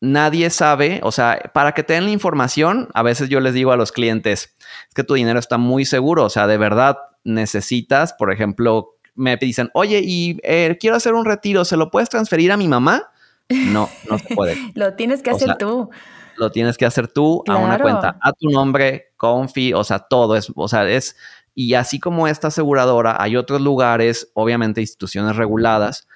nadie 0.00 0.50
sabe, 0.50 1.00
o 1.02 1.12
sea, 1.12 1.50
para 1.52 1.72
que 1.72 1.82
tengan 1.82 2.04
la 2.04 2.10
información, 2.10 2.88
a 2.94 3.02
veces 3.02 3.28
yo 3.28 3.40
les 3.40 3.54
digo 3.54 3.72
a 3.72 3.76
los 3.76 3.92
clientes, 3.92 4.56
es 4.88 4.94
que 4.94 5.04
tu 5.04 5.14
dinero 5.14 5.38
está 5.38 5.58
muy 5.58 5.84
seguro, 5.84 6.24
o 6.24 6.30
sea, 6.30 6.46
de 6.46 6.58
verdad 6.58 6.98
necesitas, 7.24 8.12
por 8.12 8.32
ejemplo, 8.32 8.96
me 9.14 9.36
dicen, 9.36 9.70
oye, 9.74 10.00
y 10.04 10.38
eh, 10.44 10.76
quiero 10.78 10.96
hacer 10.96 11.14
un 11.14 11.24
retiro, 11.24 11.64
¿se 11.64 11.76
lo 11.76 11.90
puedes 11.90 12.08
transferir 12.08 12.52
a 12.52 12.56
mi 12.56 12.68
mamá? 12.68 13.10
No, 13.48 13.88
no 14.08 14.18
se 14.18 14.34
puede. 14.34 14.56
lo 14.74 14.94
tienes 14.94 15.22
que 15.22 15.30
hacer 15.30 15.56
tú. 15.56 15.90
Lo 16.36 16.52
tienes 16.52 16.78
que 16.78 16.86
hacer 16.86 17.08
tú 17.08 17.42
a 17.48 17.56
una 17.56 17.80
cuenta, 17.80 18.16
a 18.22 18.32
tu 18.32 18.48
nombre, 18.48 19.12
Confi, 19.16 19.72
o 19.72 19.82
sea, 19.82 19.98
todo 19.98 20.36
es, 20.36 20.52
o 20.54 20.68
sea, 20.68 20.88
es 20.88 21.16
y 21.60 21.74
así 21.74 21.98
como 21.98 22.28
esta 22.28 22.48
aseguradora, 22.48 23.20
hay 23.20 23.34
otros 23.34 23.60
lugares, 23.60 24.30
obviamente 24.34 24.80
instituciones 24.80 25.34
reguladas, 25.34 26.06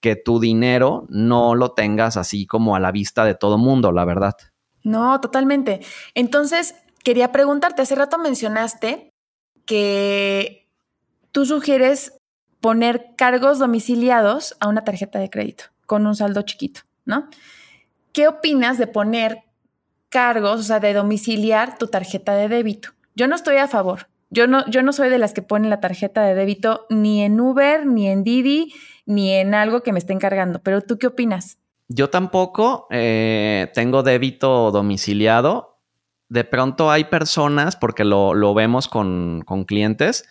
que 0.00 0.16
tu 0.16 0.38
dinero 0.38 1.06
no 1.08 1.54
lo 1.54 1.72
tengas 1.72 2.18
así 2.18 2.46
como 2.46 2.76
a 2.76 2.80
la 2.80 2.92
vista 2.92 3.24
de 3.24 3.34
todo 3.34 3.56
mundo, 3.56 3.90
la 3.90 4.04
verdad. 4.04 4.36
No, 4.84 5.18
totalmente. 5.22 5.80
Entonces, 6.14 6.74
quería 7.02 7.32
preguntarte, 7.32 7.80
hace 7.80 7.94
rato 7.94 8.18
mencionaste 8.18 9.14
que 9.64 10.68
tú 11.30 11.46
sugieres 11.46 12.18
poner 12.60 13.14
cargos 13.16 13.58
domiciliados 13.58 14.58
a 14.60 14.68
una 14.68 14.84
tarjeta 14.84 15.20
de 15.20 15.30
crédito 15.30 15.64
con 15.86 16.06
un 16.06 16.14
saldo 16.14 16.42
chiquito, 16.42 16.82
¿no? 17.06 17.30
¿Qué 18.12 18.28
opinas 18.28 18.76
de 18.76 18.88
poner 18.88 19.38
cargos, 20.10 20.60
o 20.60 20.62
sea, 20.64 20.80
de 20.80 20.92
domiciliar 20.92 21.78
tu 21.78 21.86
tarjeta 21.86 22.34
de 22.34 22.48
débito? 22.50 22.90
Yo 23.14 23.26
no 23.26 23.36
estoy 23.36 23.56
a 23.56 23.68
favor. 23.68 24.11
Yo 24.32 24.46
no, 24.46 24.66
yo 24.70 24.82
no 24.82 24.94
soy 24.94 25.10
de 25.10 25.18
las 25.18 25.34
que 25.34 25.42
ponen 25.42 25.68
la 25.68 25.80
tarjeta 25.80 26.22
de 26.22 26.34
débito 26.34 26.86
ni 26.88 27.22
en 27.22 27.38
Uber, 27.38 27.84
ni 27.84 28.08
en 28.08 28.24
Didi, 28.24 28.72
ni 29.04 29.30
en 29.30 29.54
algo 29.54 29.82
que 29.82 29.92
me 29.92 29.98
estén 29.98 30.18
cargando. 30.18 30.58
Pero 30.62 30.80
tú 30.80 30.98
qué 30.98 31.06
opinas? 31.06 31.58
Yo 31.88 32.08
tampoco 32.08 32.86
eh, 32.90 33.70
tengo 33.74 34.02
débito 34.02 34.70
domiciliado. 34.70 35.78
De 36.30 36.44
pronto 36.44 36.90
hay 36.90 37.04
personas, 37.04 37.76
porque 37.76 38.04
lo, 38.04 38.54
vemos 38.54 38.88
con, 38.88 39.42
con, 39.44 39.64
clientes, 39.64 40.26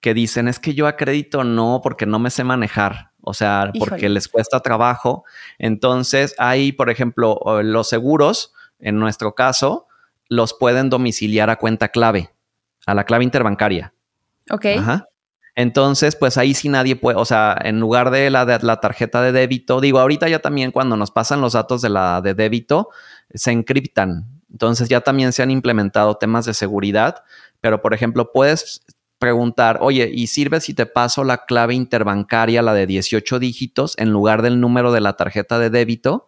que 0.00 0.14
dicen 0.14 0.48
es 0.48 0.58
que 0.58 0.72
yo 0.72 0.86
a 0.86 0.96
crédito 0.96 1.44
no, 1.44 1.80
porque 1.82 2.06
no 2.06 2.18
me 2.18 2.30
sé 2.30 2.44
manejar. 2.44 3.10
O 3.20 3.34
sea, 3.34 3.70
porque 3.78 4.08
les 4.08 4.28
cuesta 4.28 4.60
trabajo. 4.60 5.24
Entonces, 5.58 6.34
hay, 6.38 6.72
por 6.72 6.88
ejemplo, 6.88 7.38
los 7.62 7.90
seguros, 7.90 8.54
en 8.78 8.98
nuestro 8.98 9.34
caso, 9.34 9.86
los 10.28 10.54
pueden 10.54 10.88
domiciliar 10.88 11.50
a 11.50 11.56
cuenta 11.56 11.88
clave, 11.88 12.30
a 12.86 12.94
la 12.94 13.04
clave 13.04 13.24
interbancaria. 13.24 13.92
Ok. 14.50 14.66
Ajá. 14.78 15.06
Entonces, 15.54 16.16
pues 16.16 16.38
ahí 16.38 16.54
sí 16.54 16.68
nadie 16.68 16.96
puede, 16.96 17.18
o 17.18 17.24
sea, 17.26 17.56
en 17.62 17.78
lugar 17.78 18.10
de 18.10 18.30
la, 18.30 18.46
de 18.46 18.58
la 18.60 18.80
tarjeta 18.80 19.20
de 19.20 19.32
débito, 19.32 19.80
digo, 19.80 19.98
ahorita 19.98 20.28
ya 20.28 20.38
también 20.38 20.70
cuando 20.70 20.96
nos 20.96 21.10
pasan 21.10 21.42
los 21.42 21.52
datos 21.52 21.82
de 21.82 21.90
la 21.90 22.22
de 22.22 22.34
débito, 22.34 22.88
se 23.34 23.50
encriptan. 23.52 24.40
Entonces 24.50 24.88
ya 24.88 25.02
también 25.02 25.32
se 25.32 25.42
han 25.42 25.50
implementado 25.50 26.16
temas 26.16 26.46
de 26.46 26.54
seguridad, 26.54 27.24
pero 27.60 27.82
por 27.82 27.92
ejemplo, 27.92 28.32
puedes 28.32 28.82
preguntar, 29.18 29.78
oye, 29.82 30.10
¿y 30.12 30.26
sirve 30.26 30.60
si 30.60 30.74
te 30.74 30.86
paso 30.86 31.22
la 31.22 31.44
clave 31.44 31.74
interbancaria, 31.74 32.62
la 32.62 32.74
de 32.74 32.86
18 32.86 33.38
dígitos, 33.38 33.94
en 33.98 34.10
lugar 34.10 34.42
del 34.42 34.58
número 34.58 34.90
de 34.90 35.00
la 35.00 35.14
tarjeta 35.14 35.58
de 35.58 35.70
débito? 35.70 36.26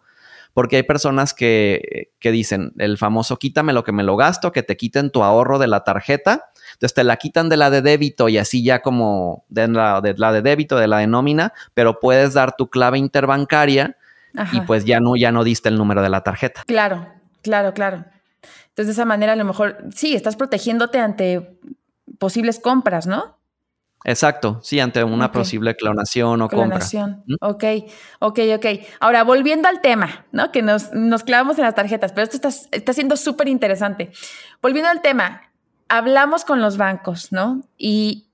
Porque 0.55 0.77
hay 0.77 0.83
personas 0.83 1.35
que, 1.35 2.09
que 2.17 2.31
dicen, 2.31 2.73
el 2.79 2.97
famoso 2.97 3.37
quítame 3.37 3.73
lo 3.73 3.83
que 3.83 3.91
me 3.91 4.01
lo 4.01 4.15
gasto, 4.17 4.51
que 4.51 4.63
te 4.63 4.75
quiten 4.75 5.11
tu 5.11 5.23
ahorro 5.23 5.59
de 5.59 5.67
la 5.67 5.83
tarjeta 5.83 6.49
entonces 6.75 6.93
te 6.93 7.03
la 7.03 7.17
quitan 7.17 7.49
de 7.49 7.57
la 7.57 7.69
de 7.69 7.81
débito 7.81 8.27
y 8.29 8.37
así 8.37 8.63
ya 8.63 8.81
como 8.81 9.45
de 9.49 9.67
la 9.67 10.01
de, 10.01 10.13
la 10.17 10.31
de 10.31 10.41
débito, 10.41 10.77
de 10.77 10.87
la 10.87 10.97
de 10.97 11.07
nómina, 11.07 11.53
pero 11.73 11.99
puedes 11.99 12.33
dar 12.33 12.55
tu 12.55 12.69
clave 12.69 12.97
interbancaria 12.97 13.97
y 14.51 14.59
pues 14.61 14.83
ya 14.83 14.99
no, 14.99 15.15
ya 15.15 15.31
no 15.31 15.45
diste 15.45 15.69
el 15.69 15.77
número 15.77 16.01
de 16.01 16.09
la 16.09 16.21
tarjeta. 16.21 16.63
Claro, 16.67 17.07
claro, 17.41 17.73
claro. 17.73 18.05
Entonces 18.69 18.87
de 18.87 18.91
esa 18.91 19.05
manera 19.05 19.33
a 19.33 19.37
lo 19.37 19.45
mejor 19.45 19.77
sí, 19.93 20.15
estás 20.15 20.35
protegiéndote 20.35 20.99
ante 20.99 21.57
posibles 22.19 22.59
compras, 22.59 23.07
¿no? 23.07 23.37
Exacto, 24.05 24.59
sí, 24.61 24.79
ante 24.79 25.03
una 25.03 25.31
posible 25.31 25.75
clonación 25.75 26.41
o 26.43 26.47
clonación. 26.47 27.23
compra. 27.39 27.47
Ok, 27.49 27.63
ok, 28.19 28.39
ok. 28.55 28.65
Ahora, 28.99 29.23
volviendo 29.23 29.67
al 29.67 29.81
tema, 29.81 30.25
¿no? 30.31 30.51
Que 30.51 30.61
nos, 30.61 30.93
nos 30.93 31.23
clavamos 31.23 31.57
en 31.57 31.63
las 31.63 31.73
tarjetas, 31.73 32.13
pero 32.13 32.23
esto 32.23 32.35
está, 32.35 32.49
está 32.71 32.93
siendo 32.93 33.17
súper 33.17 33.47
interesante. 33.47 34.11
Volviendo 34.61 34.89
al 34.91 35.01
tema, 35.01 35.41
hablamos 35.89 36.45
con 36.45 36.61
los 36.61 36.77
bancos, 36.77 37.31
¿no? 37.31 37.61
Y, 37.77 38.27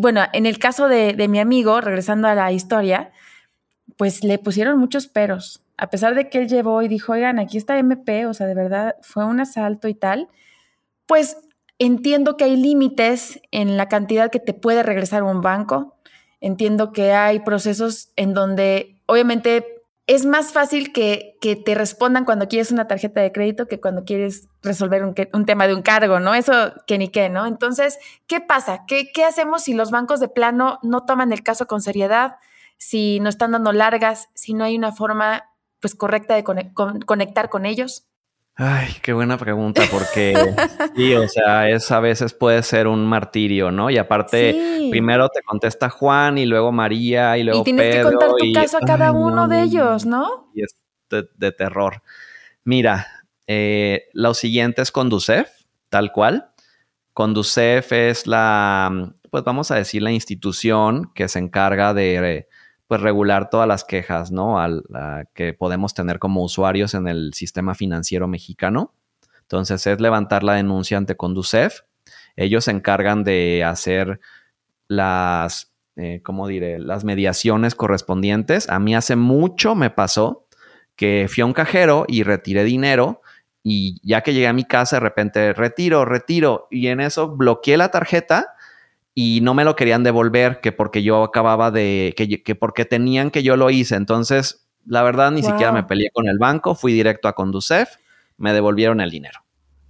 bueno, 0.00 0.22
en 0.32 0.46
el 0.46 0.58
caso 0.58 0.88
de, 0.88 1.28
mi 1.28 1.38
amigo, 1.38 1.80
regresando 1.80 2.28
a 2.28 2.34
la 2.34 2.52
historia, 2.52 3.12
pues 3.96 4.24
le 4.24 4.38
pusieron 4.38 4.78
muchos 4.78 5.06
peros. 5.06 5.62
A 5.76 5.90
pesar 5.90 6.14
de 6.14 6.28
que 6.28 6.38
él 6.38 6.48
llevó 6.48 6.82
y 6.82 6.88
dijo, 6.88 7.12
oigan, 7.12 7.38
aquí 7.38 7.56
está 7.56 7.78
MP, 7.78 8.26
o 8.26 8.34
sea, 8.34 8.46
de 8.46 8.54
verdad 8.54 8.96
fue 9.02 9.24
un 9.24 9.40
asalto 9.40 9.88
y 9.88 9.94
tal, 9.94 10.28
pues 11.06 11.36
entiendo 11.84 12.36
que 12.36 12.44
hay 12.44 12.56
límites 12.56 13.40
en 13.50 13.76
la 13.76 13.88
cantidad 13.88 14.30
que 14.30 14.40
te 14.40 14.54
puede 14.54 14.82
regresar 14.82 15.22
un 15.22 15.40
banco. 15.40 15.96
Entiendo 16.40 16.92
que 16.92 17.12
hay 17.12 17.40
procesos 17.40 18.12
en 18.16 18.34
donde 18.34 19.00
obviamente 19.06 19.82
es 20.06 20.26
más 20.26 20.52
fácil 20.52 20.92
que, 20.92 21.38
te 21.40 21.74
respondan 21.74 22.24
cuando 22.24 22.48
quieres 22.48 22.70
una 22.70 22.86
tarjeta 22.86 23.20
de 23.22 23.32
crédito 23.32 23.66
que 23.66 23.80
cuando 23.80 24.04
quieres 24.04 24.48
resolver 24.62 25.02
un, 25.04 25.46
tema 25.46 25.66
de 25.66 25.74
un 25.74 25.82
cargo, 25.82 26.20
¿no? 26.20 26.34
Eso 26.34 26.74
que 26.86 26.98
ni 26.98 27.08
qué, 27.08 27.30
¿no? 27.30 27.46
Entonces, 27.46 27.98
¿qué 28.26 28.40
pasa? 28.40 28.84
¿Qué, 28.86 29.10
¿Qué, 29.12 29.24
hacemos 29.24 29.62
si 29.62 29.72
los 29.72 29.90
bancos 29.90 30.20
de 30.20 30.28
plano 30.28 30.78
no 30.82 31.04
toman 31.04 31.32
el 31.32 31.42
caso 31.42 31.66
con 31.66 31.80
seriedad? 31.80 32.36
Si 32.76 33.20
no 33.20 33.30
están 33.30 33.52
dando 33.52 33.72
largas, 33.72 34.28
si 34.34 34.52
no 34.52 34.64
hay 34.64 34.76
una 34.76 34.92
forma 34.92 35.50
pues 35.80 35.94
correcta 35.94 36.34
de 36.34 36.44
conectar 36.44 37.48
con 37.48 37.66
ellos? 37.66 38.06
Ay, 38.56 38.94
qué 39.02 39.12
buena 39.12 39.36
pregunta, 39.36 39.82
porque 39.90 40.54
sí, 40.94 41.12
o 41.14 41.26
sea, 41.26 41.68
es 41.68 41.90
a 41.90 41.98
veces 41.98 42.34
puede 42.34 42.62
ser 42.62 42.86
un 42.86 43.04
martirio, 43.04 43.72
¿no? 43.72 43.90
Y 43.90 43.98
aparte, 43.98 44.88
primero 44.90 45.28
te 45.28 45.42
contesta 45.42 45.90
Juan 45.90 46.38
y 46.38 46.46
luego 46.46 46.70
María 46.70 47.36
y 47.36 47.42
luego 47.42 47.62
Y 47.62 47.64
tienes 47.64 47.96
que 47.96 48.02
contar 48.02 48.30
tu 48.38 48.52
caso 48.52 48.76
a 48.76 48.80
cada 48.80 49.10
uno 49.10 49.48
de 49.48 49.62
ellos, 49.62 50.06
¿no? 50.06 50.50
Y 50.54 50.62
es 50.62 50.76
de, 51.10 51.52
terror. 51.52 52.02
Mira, 52.62 53.06
eh, 53.48 54.08
lo 54.12 54.34
siguiente 54.34 54.82
es 54.82 54.92
Conducef, 54.92 55.48
tal 55.88 56.12
cual. 56.12 56.50
Conducef 57.12 57.92
es 57.92 58.28
la, 58.28 59.14
pues 59.30 59.42
vamos 59.42 59.72
a 59.72 59.76
decir, 59.76 60.00
la 60.00 60.12
institución 60.12 61.10
que 61.12 61.28
se 61.28 61.40
encarga 61.40 61.92
de 61.92 62.46
pues 62.86 63.00
regular 63.00 63.50
todas 63.50 63.66
las 63.66 63.84
quejas, 63.84 64.30
¿no? 64.30 64.60
Al, 64.60 64.84
que 65.34 65.54
podemos 65.54 65.94
tener 65.94 66.18
como 66.18 66.42
usuarios 66.42 66.94
en 66.94 67.08
el 67.08 67.32
sistema 67.34 67.74
financiero 67.74 68.28
mexicano. 68.28 68.92
Entonces 69.42 69.86
es 69.86 70.00
levantar 70.00 70.42
la 70.42 70.54
denuncia 70.54 70.96
ante 70.96 71.16
Conducef. 71.16 71.80
Ellos 72.36 72.64
se 72.64 72.72
encargan 72.72 73.24
de 73.24 73.64
hacer 73.64 74.20
las, 74.88 75.72
eh, 75.96 76.20
¿cómo 76.22 76.46
diré? 76.46 76.78
Las 76.78 77.04
mediaciones 77.04 77.74
correspondientes. 77.74 78.68
A 78.68 78.78
mí 78.78 78.94
hace 78.94 79.16
mucho 79.16 79.74
me 79.74 79.90
pasó 79.90 80.46
que 80.96 81.26
fui 81.28 81.42
a 81.42 81.46
un 81.46 81.52
cajero 81.52 82.04
y 82.08 82.22
retiré 82.22 82.64
dinero 82.64 83.22
y 83.62 83.98
ya 84.06 84.20
que 84.20 84.34
llegué 84.34 84.46
a 84.46 84.52
mi 84.52 84.64
casa 84.64 84.96
de 84.96 85.00
repente 85.00 85.52
retiro, 85.54 86.04
retiro 86.04 86.68
y 86.70 86.88
en 86.88 87.00
eso 87.00 87.34
bloqueé 87.34 87.76
la 87.76 87.90
tarjeta 87.90 88.53
y 89.14 89.40
no 89.42 89.54
me 89.54 89.64
lo 89.64 89.76
querían 89.76 90.02
devolver, 90.02 90.60
que 90.60 90.72
porque 90.72 91.02
yo 91.02 91.22
acababa 91.22 91.70
de, 91.70 92.14
que, 92.16 92.54
porque 92.54 92.84
tenían 92.84 93.30
que 93.30 93.42
yo 93.42 93.56
lo 93.56 93.70
hice. 93.70 93.94
Entonces, 93.94 94.66
la 94.84 95.02
verdad, 95.02 95.30
ni 95.30 95.42
siquiera 95.42 95.72
me 95.72 95.84
peleé 95.84 96.10
con 96.12 96.28
el 96.28 96.38
banco, 96.38 96.74
fui 96.74 96.92
directo 96.92 97.28
a 97.28 97.34
Conducef, 97.34 97.96
me 98.36 98.52
devolvieron 98.52 99.00
el 99.00 99.10
dinero. 99.10 99.40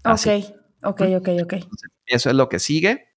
Ok, 0.04 0.44
ok, 0.82 1.00
ok, 1.16 1.28
ok. 1.42 1.54
eso 2.06 2.30
es 2.30 2.36
lo 2.36 2.48
que 2.48 2.58
sigue. 2.58 3.08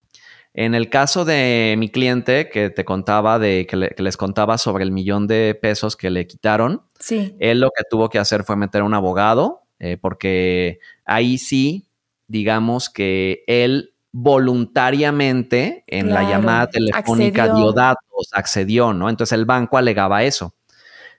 En 0.54 0.74
el 0.74 0.90
caso 0.90 1.26
de 1.26 1.76
mi 1.78 1.90
cliente 1.90 2.50
que 2.50 2.70
te 2.70 2.86
contaba, 2.86 3.38
de 3.38 3.68
que, 3.68 3.76
les 3.76 4.18
contaba 4.18 4.58
sobre 4.58 4.86
el 4.86 4.92
millón 4.92 5.28
de 5.28 5.56
pesos 5.62 5.96
que 5.96 6.10
le 6.10 6.26
quitaron, 6.26 6.82
sí. 7.00 7.36
él 7.40 7.60
lo 7.60 7.70
que 7.70 7.84
tuvo 7.88 8.10
que 8.10 8.18
hacer 8.18 8.44
fue 8.44 8.56
meter 8.56 8.82
a 8.82 8.86
un 8.86 8.94
abogado, 8.94 9.64
eh, 9.78 9.98
porque 10.02 10.80
ahí 11.06 11.38
sí, 11.38 11.90
digamos 12.28 12.90
que 12.90 13.44
él 13.46 13.94
voluntariamente 14.20 15.84
en 15.86 16.12
la 16.12 16.24
llamada 16.24 16.68
telefónica 16.72 17.54
dio 17.54 17.72
datos, 17.72 18.30
accedió, 18.32 18.92
¿no? 18.92 19.12
Entonces 19.12 19.38
el 19.38 19.46
banco 19.46 19.78
alegaba 19.78 20.24
eso. 20.24 20.56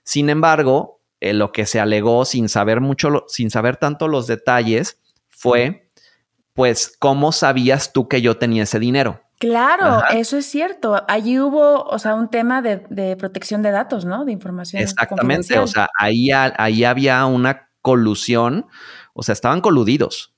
Sin 0.03 0.29
embargo, 0.29 1.01
eh, 1.21 1.33
lo 1.33 1.53
que 1.53 1.65
se 1.65 1.79
alegó 1.79 2.25
sin 2.25 2.49
saber 2.49 2.81
mucho, 2.81 3.25
sin 3.29 3.51
saber 3.51 3.77
tanto 3.77 4.09
los 4.09 4.27
detalles, 4.27 4.99
fue, 5.29 5.93
pues, 6.55 6.93
¿cómo 6.99 7.31
sabías 7.31 7.93
tú 7.93 8.09
que 8.09 8.21
yo 8.21 8.37
tenía 8.37 8.65
ese 8.65 8.81
dinero? 8.81 9.23
Claro, 9.39 10.03
eso 10.11 10.37
es 10.37 10.47
cierto. 10.47 11.01
Allí 11.07 11.39
hubo, 11.39 11.85
o 11.85 12.01
sea, 12.01 12.17
un 12.17 12.29
tema 12.29 12.63
de, 12.63 13.15
protección 13.17 13.63
de 13.63 13.71
datos, 13.71 14.07
¿no? 14.07 14.25
De 14.25 14.33
información. 14.33 14.83
Exactamente, 14.83 15.57
o 15.61 15.69
sea, 15.69 15.89
ahí, 15.97 16.33
ahí 16.33 16.83
había 16.83 17.25
una 17.27 17.71
colusión, 17.81 18.67
o 19.15 19.23
sea, 19.23 19.35
estaban 19.35 19.61
coludidos. 19.61 20.35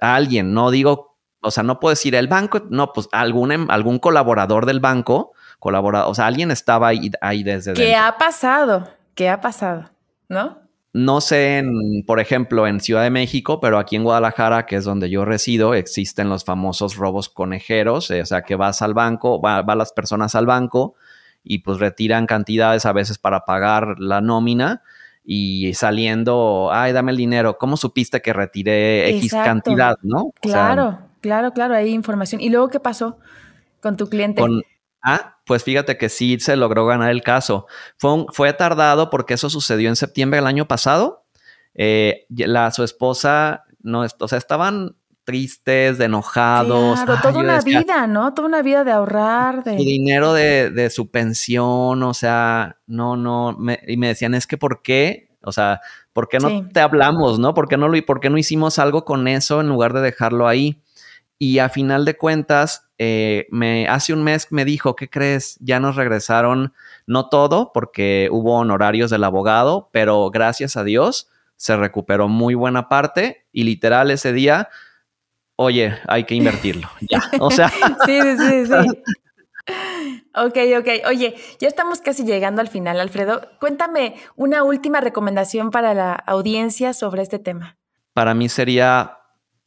Alguien, 0.00 0.54
no 0.54 0.70
digo 0.70 1.07
o 1.40 1.50
sea, 1.50 1.62
no 1.62 1.80
puedo 1.80 1.90
decir 1.90 2.14
el 2.14 2.28
banco, 2.28 2.62
no, 2.70 2.92
pues 2.92 3.08
algún, 3.12 3.70
algún 3.70 3.98
colaborador 3.98 4.66
del 4.66 4.80
banco, 4.80 5.32
colaborador, 5.58 6.10
o 6.10 6.14
sea, 6.14 6.26
alguien 6.26 6.50
estaba 6.50 6.88
ahí, 6.88 7.10
ahí 7.20 7.42
desde... 7.42 7.74
¿Qué 7.74 7.94
ha 7.94 8.16
pasado? 8.18 8.88
¿Qué 9.14 9.28
ha 9.28 9.40
pasado? 9.40 9.90
¿No? 10.28 10.58
No 10.92 11.20
sé, 11.20 11.58
en, 11.58 12.04
por 12.06 12.18
ejemplo, 12.18 12.66
en 12.66 12.80
Ciudad 12.80 13.02
de 13.02 13.10
México, 13.10 13.60
pero 13.60 13.78
aquí 13.78 13.96
en 13.96 14.04
Guadalajara, 14.04 14.66
que 14.66 14.76
es 14.76 14.84
donde 14.84 15.10
yo 15.10 15.24
resido, 15.24 15.74
existen 15.74 16.28
los 16.28 16.44
famosos 16.44 16.96
robos 16.96 17.28
conejeros, 17.28 18.10
eh, 18.10 18.22
o 18.22 18.26
sea, 18.26 18.42
que 18.42 18.56
vas 18.56 18.82
al 18.82 18.94
banco, 18.94 19.40
van 19.40 19.64
va 19.68 19.74
las 19.76 19.92
personas 19.92 20.34
al 20.34 20.46
banco 20.46 20.94
y 21.44 21.58
pues 21.58 21.78
retiran 21.78 22.26
cantidades 22.26 22.84
a 22.86 22.92
veces 22.92 23.18
para 23.18 23.44
pagar 23.44 23.96
la 23.98 24.20
nómina 24.20 24.82
y 25.24 25.74
saliendo, 25.74 26.70
ay, 26.72 26.92
dame 26.92 27.12
el 27.12 27.18
dinero, 27.18 27.58
¿cómo 27.58 27.76
supiste 27.76 28.22
que 28.22 28.32
retiré 28.32 29.10
X 29.18 29.32
cantidad, 29.32 29.96
no? 30.02 30.32
Claro. 30.40 31.07
Claro, 31.20 31.52
claro, 31.52 31.74
hay 31.74 31.92
información. 31.92 32.40
¿Y 32.40 32.50
luego 32.50 32.68
qué 32.68 32.80
pasó 32.80 33.18
con 33.80 33.96
tu 33.96 34.08
cliente? 34.08 34.42
ah, 35.02 35.38
pues 35.46 35.64
fíjate 35.64 35.96
que 35.96 36.08
sí 36.08 36.38
se 36.40 36.56
logró 36.56 36.86
ganar 36.86 37.10
el 37.10 37.22
caso. 37.22 37.66
Fue, 37.96 38.26
fue 38.32 38.52
tardado 38.52 39.10
porque 39.10 39.34
eso 39.34 39.50
sucedió 39.50 39.88
en 39.88 39.96
septiembre 39.96 40.38
del 40.38 40.46
año 40.46 40.68
pasado. 40.68 41.24
Eh, 41.74 42.26
la, 42.28 42.70
su 42.72 42.82
esposa, 42.82 43.64
no, 43.80 44.04
o 44.18 44.28
sea, 44.28 44.38
estaban 44.38 44.96
tristes, 45.28 45.98
de 45.98 46.06
enojados. 46.06 47.00
Claro, 47.02 47.20
toda 47.22 47.40
una 47.40 47.60
vida, 47.60 48.06
¿no? 48.06 48.32
Toda 48.32 48.48
una 48.48 48.62
vida 48.62 48.82
de 48.82 48.92
ahorrar. 48.92 49.62
De... 49.62 49.76
Su 49.76 49.84
dinero 49.84 50.32
de, 50.32 50.88
su 50.88 51.10
pensión, 51.10 52.02
o 52.02 52.14
sea, 52.14 52.78
no, 52.86 53.14
no, 53.14 53.54
y 53.86 53.98
me 53.98 54.08
decían, 54.08 54.32
es 54.32 54.46
que 54.46 54.56
¿por 54.56 54.80
qué? 54.80 55.28
O 55.42 55.52
sea, 55.52 55.82
¿por 56.14 56.28
qué 56.28 56.38
no 56.38 56.66
te 56.68 56.80
hablamos, 56.80 57.38
no? 57.38 57.52
¿Por 57.52 57.68
qué 57.68 57.76
no, 57.76 57.88
lo, 57.88 58.02
¿Por 58.06 58.20
qué 58.20 58.30
no 58.30 58.38
hicimos 58.38 58.78
algo 58.78 59.04
con 59.04 59.28
eso 59.28 59.60
en 59.60 59.68
lugar 59.68 59.92
de 59.92 60.00
dejarlo 60.00 60.48
ahí? 60.48 60.80
Y 61.38 61.60
a 61.60 61.68
final 61.68 62.04
de 62.04 62.16
cuentas, 62.16 62.90
eh, 62.98 63.46
me, 63.50 63.86
hace 63.86 64.12
un 64.12 64.24
mes 64.24 64.48
me 64.50 64.64
dijo, 64.64 64.96
¿qué 64.96 65.08
crees? 65.08 65.56
Ya 65.60 65.78
nos 65.78 65.94
regresaron, 65.94 66.74
no 67.06 67.28
todo, 67.28 67.72
porque 67.72 68.28
hubo 68.32 68.56
honorarios 68.56 69.10
del 69.10 69.22
abogado, 69.22 69.88
pero 69.92 70.30
gracias 70.30 70.76
a 70.76 70.84
Dios 70.84 71.28
se 71.56 71.76
recuperó 71.76 72.28
muy 72.28 72.54
buena 72.54 72.88
parte 72.88 73.46
y 73.52 73.64
literal 73.64 74.10
ese 74.10 74.32
día, 74.32 74.68
oye, 75.56 75.96
hay 76.06 76.24
que 76.24 76.34
invertirlo. 76.34 76.88
Ya, 77.08 77.22
o 77.40 77.50
sea. 77.50 77.68
sí, 78.06 78.20
sí, 78.36 78.66
sí. 78.66 79.02
Ok, 80.34 80.56
ok. 80.78 80.88
Oye, 81.08 81.34
ya 81.58 81.68
estamos 81.68 82.00
casi 82.00 82.24
llegando 82.24 82.62
al 82.62 82.68
final, 82.68 83.00
Alfredo. 83.00 83.42
Cuéntame 83.60 84.14
una 84.34 84.62
última 84.62 85.00
recomendación 85.00 85.70
para 85.70 85.92
la 85.92 86.12
audiencia 86.12 86.94
sobre 86.94 87.20
este 87.20 87.38
tema. 87.38 87.76
Para 88.14 88.32
mí 88.32 88.48
sería 88.48 89.17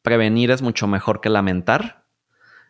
prevenir 0.02 0.52
es 0.52 0.62
mucho 0.62 0.88
mejor 0.88 1.22
que 1.22 1.30
lamentar. 1.30 2.06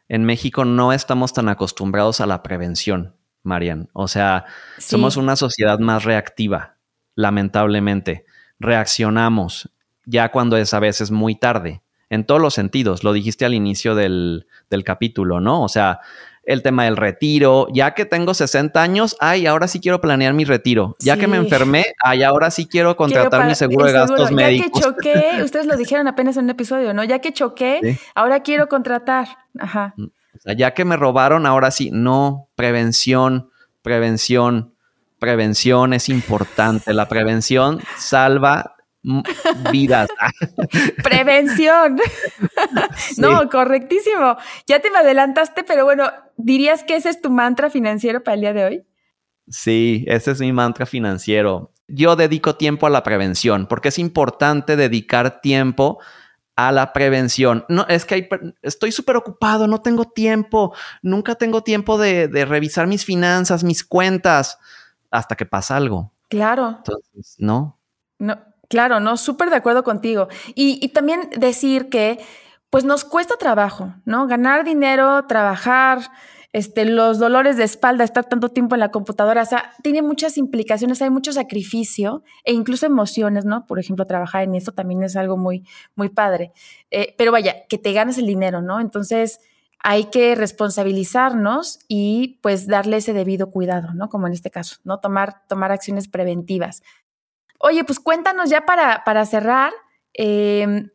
En 0.07 0.25
México 0.25 0.65
no 0.65 0.93
estamos 0.93 1.33
tan 1.33 1.49
acostumbrados 1.49 2.21
a 2.21 2.25
la 2.25 2.43
prevención, 2.43 3.15
Marian. 3.43 3.89
O 3.93 4.07
sea, 4.07 4.45
somos 4.77 5.17
una 5.17 5.35
sociedad 5.35 5.79
más 5.79 6.03
reactiva, 6.03 6.77
lamentablemente. 7.15 8.25
Reaccionamos 8.59 9.71
ya 10.05 10.31
cuando 10.31 10.57
es 10.57 10.73
a 10.73 10.79
veces 10.79 11.11
muy 11.11 11.35
tarde, 11.35 11.81
en 12.09 12.25
todos 12.25 12.41
los 12.41 12.53
sentidos. 12.53 13.03
Lo 13.03 13.13
dijiste 13.13 13.45
al 13.45 13.53
inicio 13.53 13.95
del, 13.95 14.47
del 14.69 14.83
capítulo, 14.83 15.39
¿no? 15.39 15.63
O 15.63 15.69
sea, 15.69 16.01
el 16.43 16.61
tema 16.61 16.85
del 16.85 16.97
retiro. 16.97 17.67
Ya 17.73 17.93
que 17.93 18.05
tengo 18.05 18.33
60 18.33 18.81
años, 18.81 19.15
ay, 19.19 19.45
ahora 19.45 19.67
sí 19.67 19.79
quiero 19.79 20.01
planear 20.01 20.33
mi 20.33 20.45
retiro. 20.45 20.95
Ya 20.99 21.17
que 21.17 21.27
me 21.27 21.37
enfermé, 21.37 21.93
ay, 22.03 22.23
ahora 22.23 22.51
sí 22.51 22.65
quiero 22.65 22.95
contratar 22.95 23.45
mi 23.45 23.55
seguro 23.55 23.85
de 23.85 23.93
gastos 23.93 24.31
médicos. 24.31 24.81
Ya 24.81 24.95
que 24.95 25.13
choqué, 25.13 25.43
ustedes 25.43 25.65
lo 25.65 25.77
dijeron 25.77 26.07
apenas 26.07 26.37
en 26.37 26.45
un 26.45 26.49
episodio, 26.49 26.93
¿no? 26.93 27.03
Ya 27.03 27.19
que 27.19 27.33
choqué, 27.33 27.99
ahora 28.15 28.41
quiero 28.41 28.67
contratar. 28.67 29.27
Ajá. 29.59 29.93
Mm, 29.97 30.05
o 30.05 30.39
sea, 30.39 30.53
ya 30.53 30.73
que 30.73 30.85
me 30.85 30.97
robaron, 30.97 31.45
ahora 31.45 31.71
sí, 31.71 31.89
no, 31.91 32.49
prevención, 32.55 33.49
prevención, 33.81 34.73
prevención 35.19 35.93
es 35.93 36.09
importante. 36.09 36.93
La 36.93 37.07
prevención 37.07 37.79
salva 37.97 38.75
vidas. 39.71 40.09
Prevención. 41.03 41.99
No, 43.17 43.49
correctísimo. 43.49 44.37
Ya 44.67 44.79
te 44.79 44.89
me 44.89 44.99
adelantaste, 44.99 45.63
pero 45.63 45.85
bueno, 45.85 46.11
¿dirías 46.37 46.83
que 46.83 46.95
ese 46.95 47.09
es 47.09 47.21
tu 47.21 47.29
mantra 47.29 47.69
financiero 47.69 48.23
para 48.23 48.35
el 48.35 48.41
día 48.41 48.53
de 48.53 48.65
hoy? 48.65 48.83
Sí, 49.47 50.05
ese 50.07 50.31
es 50.31 50.39
mi 50.39 50.51
mantra 50.51 50.85
financiero. 50.85 51.71
Yo 51.87 52.15
dedico 52.15 52.55
tiempo 52.55 52.87
a 52.87 52.89
la 52.89 53.03
prevención 53.03 53.67
porque 53.67 53.89
es 53.89 53.99
importante 53.99 54.75
dedicar 54.75 55.41
tiempo 55.41 55.99
a 56.55 56.71
la 56.71 56.93
prevención. 56.93 57.65
No, 57.69 57.85
es 57.87 58.05
que 58.05 58.29
estoy 58.61 58.91
súper 58.91 59.17
ocupado, 59.17 59.67
no 59.67 59.81
tengo 59.81 60.05
tiempo, 60.05 60.73
nunca 61.01 61.35
tengo 61.35 61.63
tiempo 61.63 61.97
de, 61.97 62.27
de 62.27 62.45
revisar 62.45 62.87
mis 62.87 63.05
finanzas, 63.05 63.63
mis 63.63 63.83
cuentas, 63.83 64.57
hasta 65.09 65.35
que 65.35 65.45
pasa 65.45 65.75
algo. 65.75 66.13
Claro. 66.29 66.77
Entonces, 66.77 67.35
no. 67.39 67.77
No, 68.19 68.39
Claro, 68.71 69.01
no, 69.01 69.17
súper 69.17 69.49
de 69.49 69.57
acuerdo 69.57 69.83
contigo. 69.83 70.29
Y, 70.55 70.87
también 70.93 71.29
decir 71.35 71.89
que, 71.89 72.19
pues 72.69 72.85
nos 72.85 73.03
cuesta 73.03 73.35
trabajo, 73.35 73.93
¿no? 74.05 74.27
Ganar 74.27 74.63
dinero, 74.63 75.25
trabajar, 75.27 75.99
este, 76.53 76.85
los 76.85 77.19
dolores 77.19 77.57
de 77.57 77.65
espalda, 77.65 78.05
estar 78.05 78.23
tanto 78.29 78.47
tiempo 78.47 78.75
en 78.75 78.79
la 78.79 78.89
computadora, 78.89 79.41
o 79.41 79.45
sea, 79.45 79.73
tiene 79.83 80.01
muchas 80.01 80.37
implicaciones, 80.37 81.01
hay 81.01 81.09
mucho 81.09 81.33
sacrificio 81.33 82.23
e 82.45 82.53
incluso 82.53 82.85
emociones, 82.85 83.43
¿no? 83.43 83.65
Por 83.65 83.77
ejemplo, 83.77 84.05
trabajar 84.05 84.43
en 84.43 84.55
esto 84.55 84.71
también 84.71 85.03
es 85.03 85.17
algo 85.17 85.35
muy, 85.35 85.67
muy 85.95 86.07
padre. 86.07 86.53
Eh, 86.91 87.13
pero 87.17 87.33
vaya, 87.33 87.67
que 87.67 87.77
te 87.77 87.91
ganes 87.91 88.17
el 88.19 88.25
dinero, 88.25 88.61
¿no? 88.61 88.79
Entonces 88.79 89.41
hay 89.79 90.05
que 90.05 90.33
responsabilizarnos 90.35 91.79
y 91.89 92.39
pues 92.41 92.67
darle 92.67 92.97
ese 92.97 93.11
debido 93.11 93.51
cuidado, 93.51 93.93
¿no? 93.93 94.07
Como 94.07 94.27
en 94.27 94.33
este 94.33 94.49
caso, 94.49 94.77
¿no? 94.85 95.01
Tomar, 95.01 95.45
tomar 95.49 95.73
acciones 95.73 96.07
preventivas. 96.07 96.83
Oye, 97.63 97.83
pues 97.83 97.99
cuéntanos 97.99 98.49
ya 98.49 98.65
para, 98.65 99.03
para 99.03 99.25
cerrar, 99.25 99.71
em, 100.13 100.89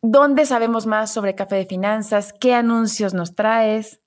¿dónde 0.00 0.46
sabemos 0.46 0.86
más 0.86 1.12
sobre 1.12 1.34
Café 1.34 1.56
de 1.56 1.66
Finanzas? 1.66 2.32
¿Qué 2.32 2.54
anuncios 2.54 3.14
nos 3.14 3.34
traes? 3.34 4.00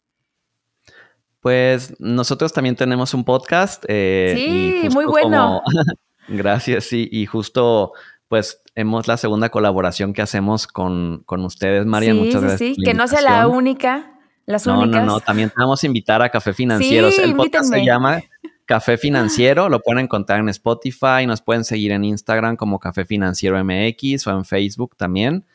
Pues 1.40 1.94
nosotros 2.00 2.52
también 2.52 2.76
tenemos 2.76 3.14
un 3.14 3.24
podcast. 3.24 3.86
Eh, 3.88 4.34
sí, 4.36 4.90
muy 4.90 5.06
bueno. 5.06 5.62
gracias, 6.28 6.86
sí, 6.86 7.08
y 7.12 7.26
justo 7.28 7.94
pues 8.28 8.62
hemos 8.74 9.08
la 9.08 9.16
segunda 9.18 9.50
colaboración 9.50 10.12
que 10.12 10.22
hacemos 10.22 10.68
con, 10.68 11.24
con 11.26 11.46
ustedes, 11.46 11.86
María. 11.86 12.14
muchas 12.14 12.42
gracias. 12.42 12.60
Sí, 12.60 12.76
que 12.84 12.94
no 12.94 13.08
sea 13.08 13.22
la 13.22 13.48
única. 13.48 14.20
Las 14.46 14.68
no, 14.68 14.82
únicas. 14.82 15.06
no, 15.06 15.14
no, 15.14 15.20
también 15.22 15.52
vamos 15.56 15.82
a 15.82 15.86
invitar 15.88 16.22
a 16.22 16.30
Café 16.30 16.54
Financieros. 16.54 17.18
El 17.20 17.36
podcast 17.36 17.70
se 17.70 17.86
llama 17.86 18.22
Café 18.66 18.98
Financiero, 18.98 19.70
lo 19.70 19.80
pueden 19.80 20.06
encontrar 20.06 20.40
en 20.40 20.50
Spotify, 20.50 21.28
nos 21.28 21.42
pueden 21.42 21.64
seguir 21.64 21.92
en 21.92 22.04
Instagram 22.04 22.56
como 22.56 22.80
Café 22.80 23.06
Financiero 23.06 23.64
MX 23.64 24.26
o 24.28 24.32
en 24.32 24.44
Facebook 24.44 24.96
también. 24.98 25.46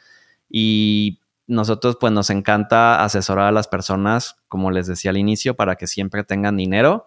Y 0.49 1.19
nosotros 1.49 1.97
pues 2.01 2.13
nos 2.13 2.31
encanta 2.31 3.03
asesorar 3.03 3.49
a 3.49 3.53
las 3.53 3.67
personas, 3.67 4.37
como 4.47 4.71
les 4.71 4.87
decía 4.87 5.11
al 5.11 5.17
inicio, 5.17 5.57
para 5.57 5.75
que 5.75 5.89
siempre 5.89 6.23
tengan 6.23 6.57
dinero. 6.57 7.07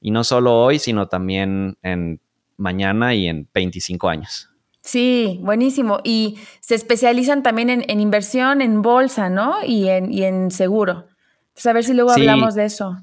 Y 0.00 0.10
no 0.10 0.22
solo 0.22 0.54
hoy, 0.54 0.78
sino 0.78 1.08
también 1.08 1.78
en 1.82 2.20
mañana 2.58 3.14
y 3.14 3.26
en 3.26 3.48
25 3.54 4.08
años. 4.08 4.50
Sí, 4.82 5.40
buenísimo. 5.42 6.00
Y 6.04 6.38
se 6.60 6.74
especializan 6.74 7.42
también 7.42 7.70
en, 7.70 8.00
inversión 8.00 8.60
en 8.60 8.82
bolsa, 8.82 9.30
¿no? 9.30 9.56
Y 9.64 9.88
en, 9.88 10.12
y 10.12 10.24
en 10.24 10.50
seguro. 10.50 11.06
Pues 11.54 11.66
a 11.66 11.72
ver 11.72 11.84
si 11.84 11.94
luego 11.94 12.10
hablamos 12.10 12.54
de 12.54 12.66
eso. 12.66 12.96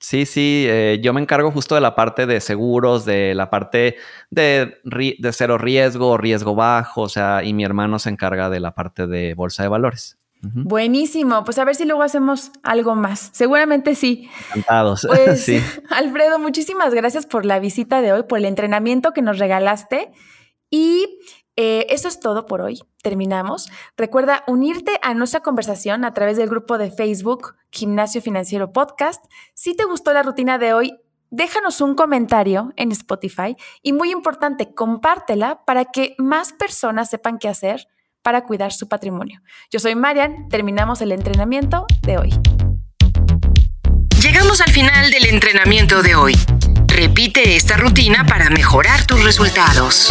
Sí, 0.00 0.24
sí, 0.24 0.64
eh, 0.66 0.98
yo 1.02 1.12
me 1.12 1.20
encargo 1.20 1.50
justo 1.50 1.74
de 1.74 1.82
la 1.82 1.94
parte 1.94 2.24
de 2.24 2.40
seguros, 2.40 3.04
de 3.04 3.34
la 3.34 3.50
parte 3.50 3.96
de, 4.30 4.80
de 4.82 5.32
cero 5.32 5.58
riesgo, 5.58 6.16
riesgo 6.16 6.54
bajo, 6.54 7.02
o 7.02 7.08
sea, 7.08 7.44
y 7.44 7.52
mi 7.52 7.64
hermano 7.64 7.98
se 7.98 8.08
encarga 8.08 8.48
de 8.48 8.60
la 8.60 8.74
parte 8.74 9.06
de 9.06 9.34
bolsa 9.34 9.62
de 9.62 9.68
valores. 9.68 10.16
Buenísimo, 10.42 11.44
pues 11.44 11.58
a 11.58 11.64
ver 11.66 11.74
si 11.74 11.84
luego 11.84 12.02
hacemos 12.02 12.50
algo 12.62 12.94
más. 12.94 13.28
Seguramente 13.32 13.94
sí. 13.94 14.28
Encantados. 14.48 15.06
Pues, 15.06 15.44
sí. 15.44 15.60
Alfredo, 15.90 16.38
muchísimas 16.38 16.94
gracias 16.94 17.26
por 17.26 17.44
la 17.44 17.58
visita 17.58 18.00
de 18.00 18.12
hoy, 18.12 18.22
por 18.22 18.38
el 18.38 18.46
entrenamiento 18.46 19.12
que 19.12 19.22
nos 19.22 19.38
regalaste. 19.38 20.12
Y 20.70 21.18
eh, 21.62 21.86
eso 21.90 22.08
es 22.08 22.20
todo 22.20 22.46
por 22.46 22.62
hoy. 22.62 22.82
Terminamos. 23.02 23.70
Recuerda 23.94 24.44
unirte 24.46 24.98
a 25.02 25.12
nuestra 25.12 25.40
conversación 25.40 26.06
a 26.06 26.14
través 26.14 26.38
del 26.38 26.48
grupo 26.48 26.78
de 26.78 26.90
Facebook 26.90 27.54
Gimnasio 27.70 28.22
Financiero 28.22 28.72
Podcast. 28.72 29.22
Si 29.52 29.76
te 29.76 29.84
gustó 29.84 30.14
la 30.14 30.22
rutina 30.22 30.56
de 30.56 30.72
hoy, 30.72 30.96
déjanos 31.28 31.82
un 31.82 31.94
comentario 31.96 32.72
en 32.76 32.92
Spotify 32.92 33.58
y 33.82 33.92
muy 33.92 34.10
importante, 34.10 34.72
compártela 34.74 35.66
para 35.66 35.84
que 35.84 36.14
más 36.16 36.54
personas 36.54 37.10
sepan 37.10 37.36
qué 37.38 37.48
hacer 37.48 37.88
para 38.22 38.44
cuidar 38.46 38.72
su 38.72 38.88
patrimonio. 38.88 39.42
Yo 39.70 39.80
soy 39.80 39.94
Marian, 39.94 40.48
terminamos 40.48 41.02
el 41.02 41.12
entrenamiento 41.12 41.84
de 42.00 42.16
hoy. 42.16 42.30
Llegamos 44.22 44.62
al 44.62 44.70
final 44.70 45.10
del 45.10 45.26
entrenamiento 45.26 46.02
de 46.02 46.14
hoy. 46.14 46.38
Repite 46.86 47.54
esta 47.54 47.76
rutina 47.76 48.24
para 48.24 48.48
mejorar 48.48 49.04
tus 49.04 49.22
resultados. 49.22 50.10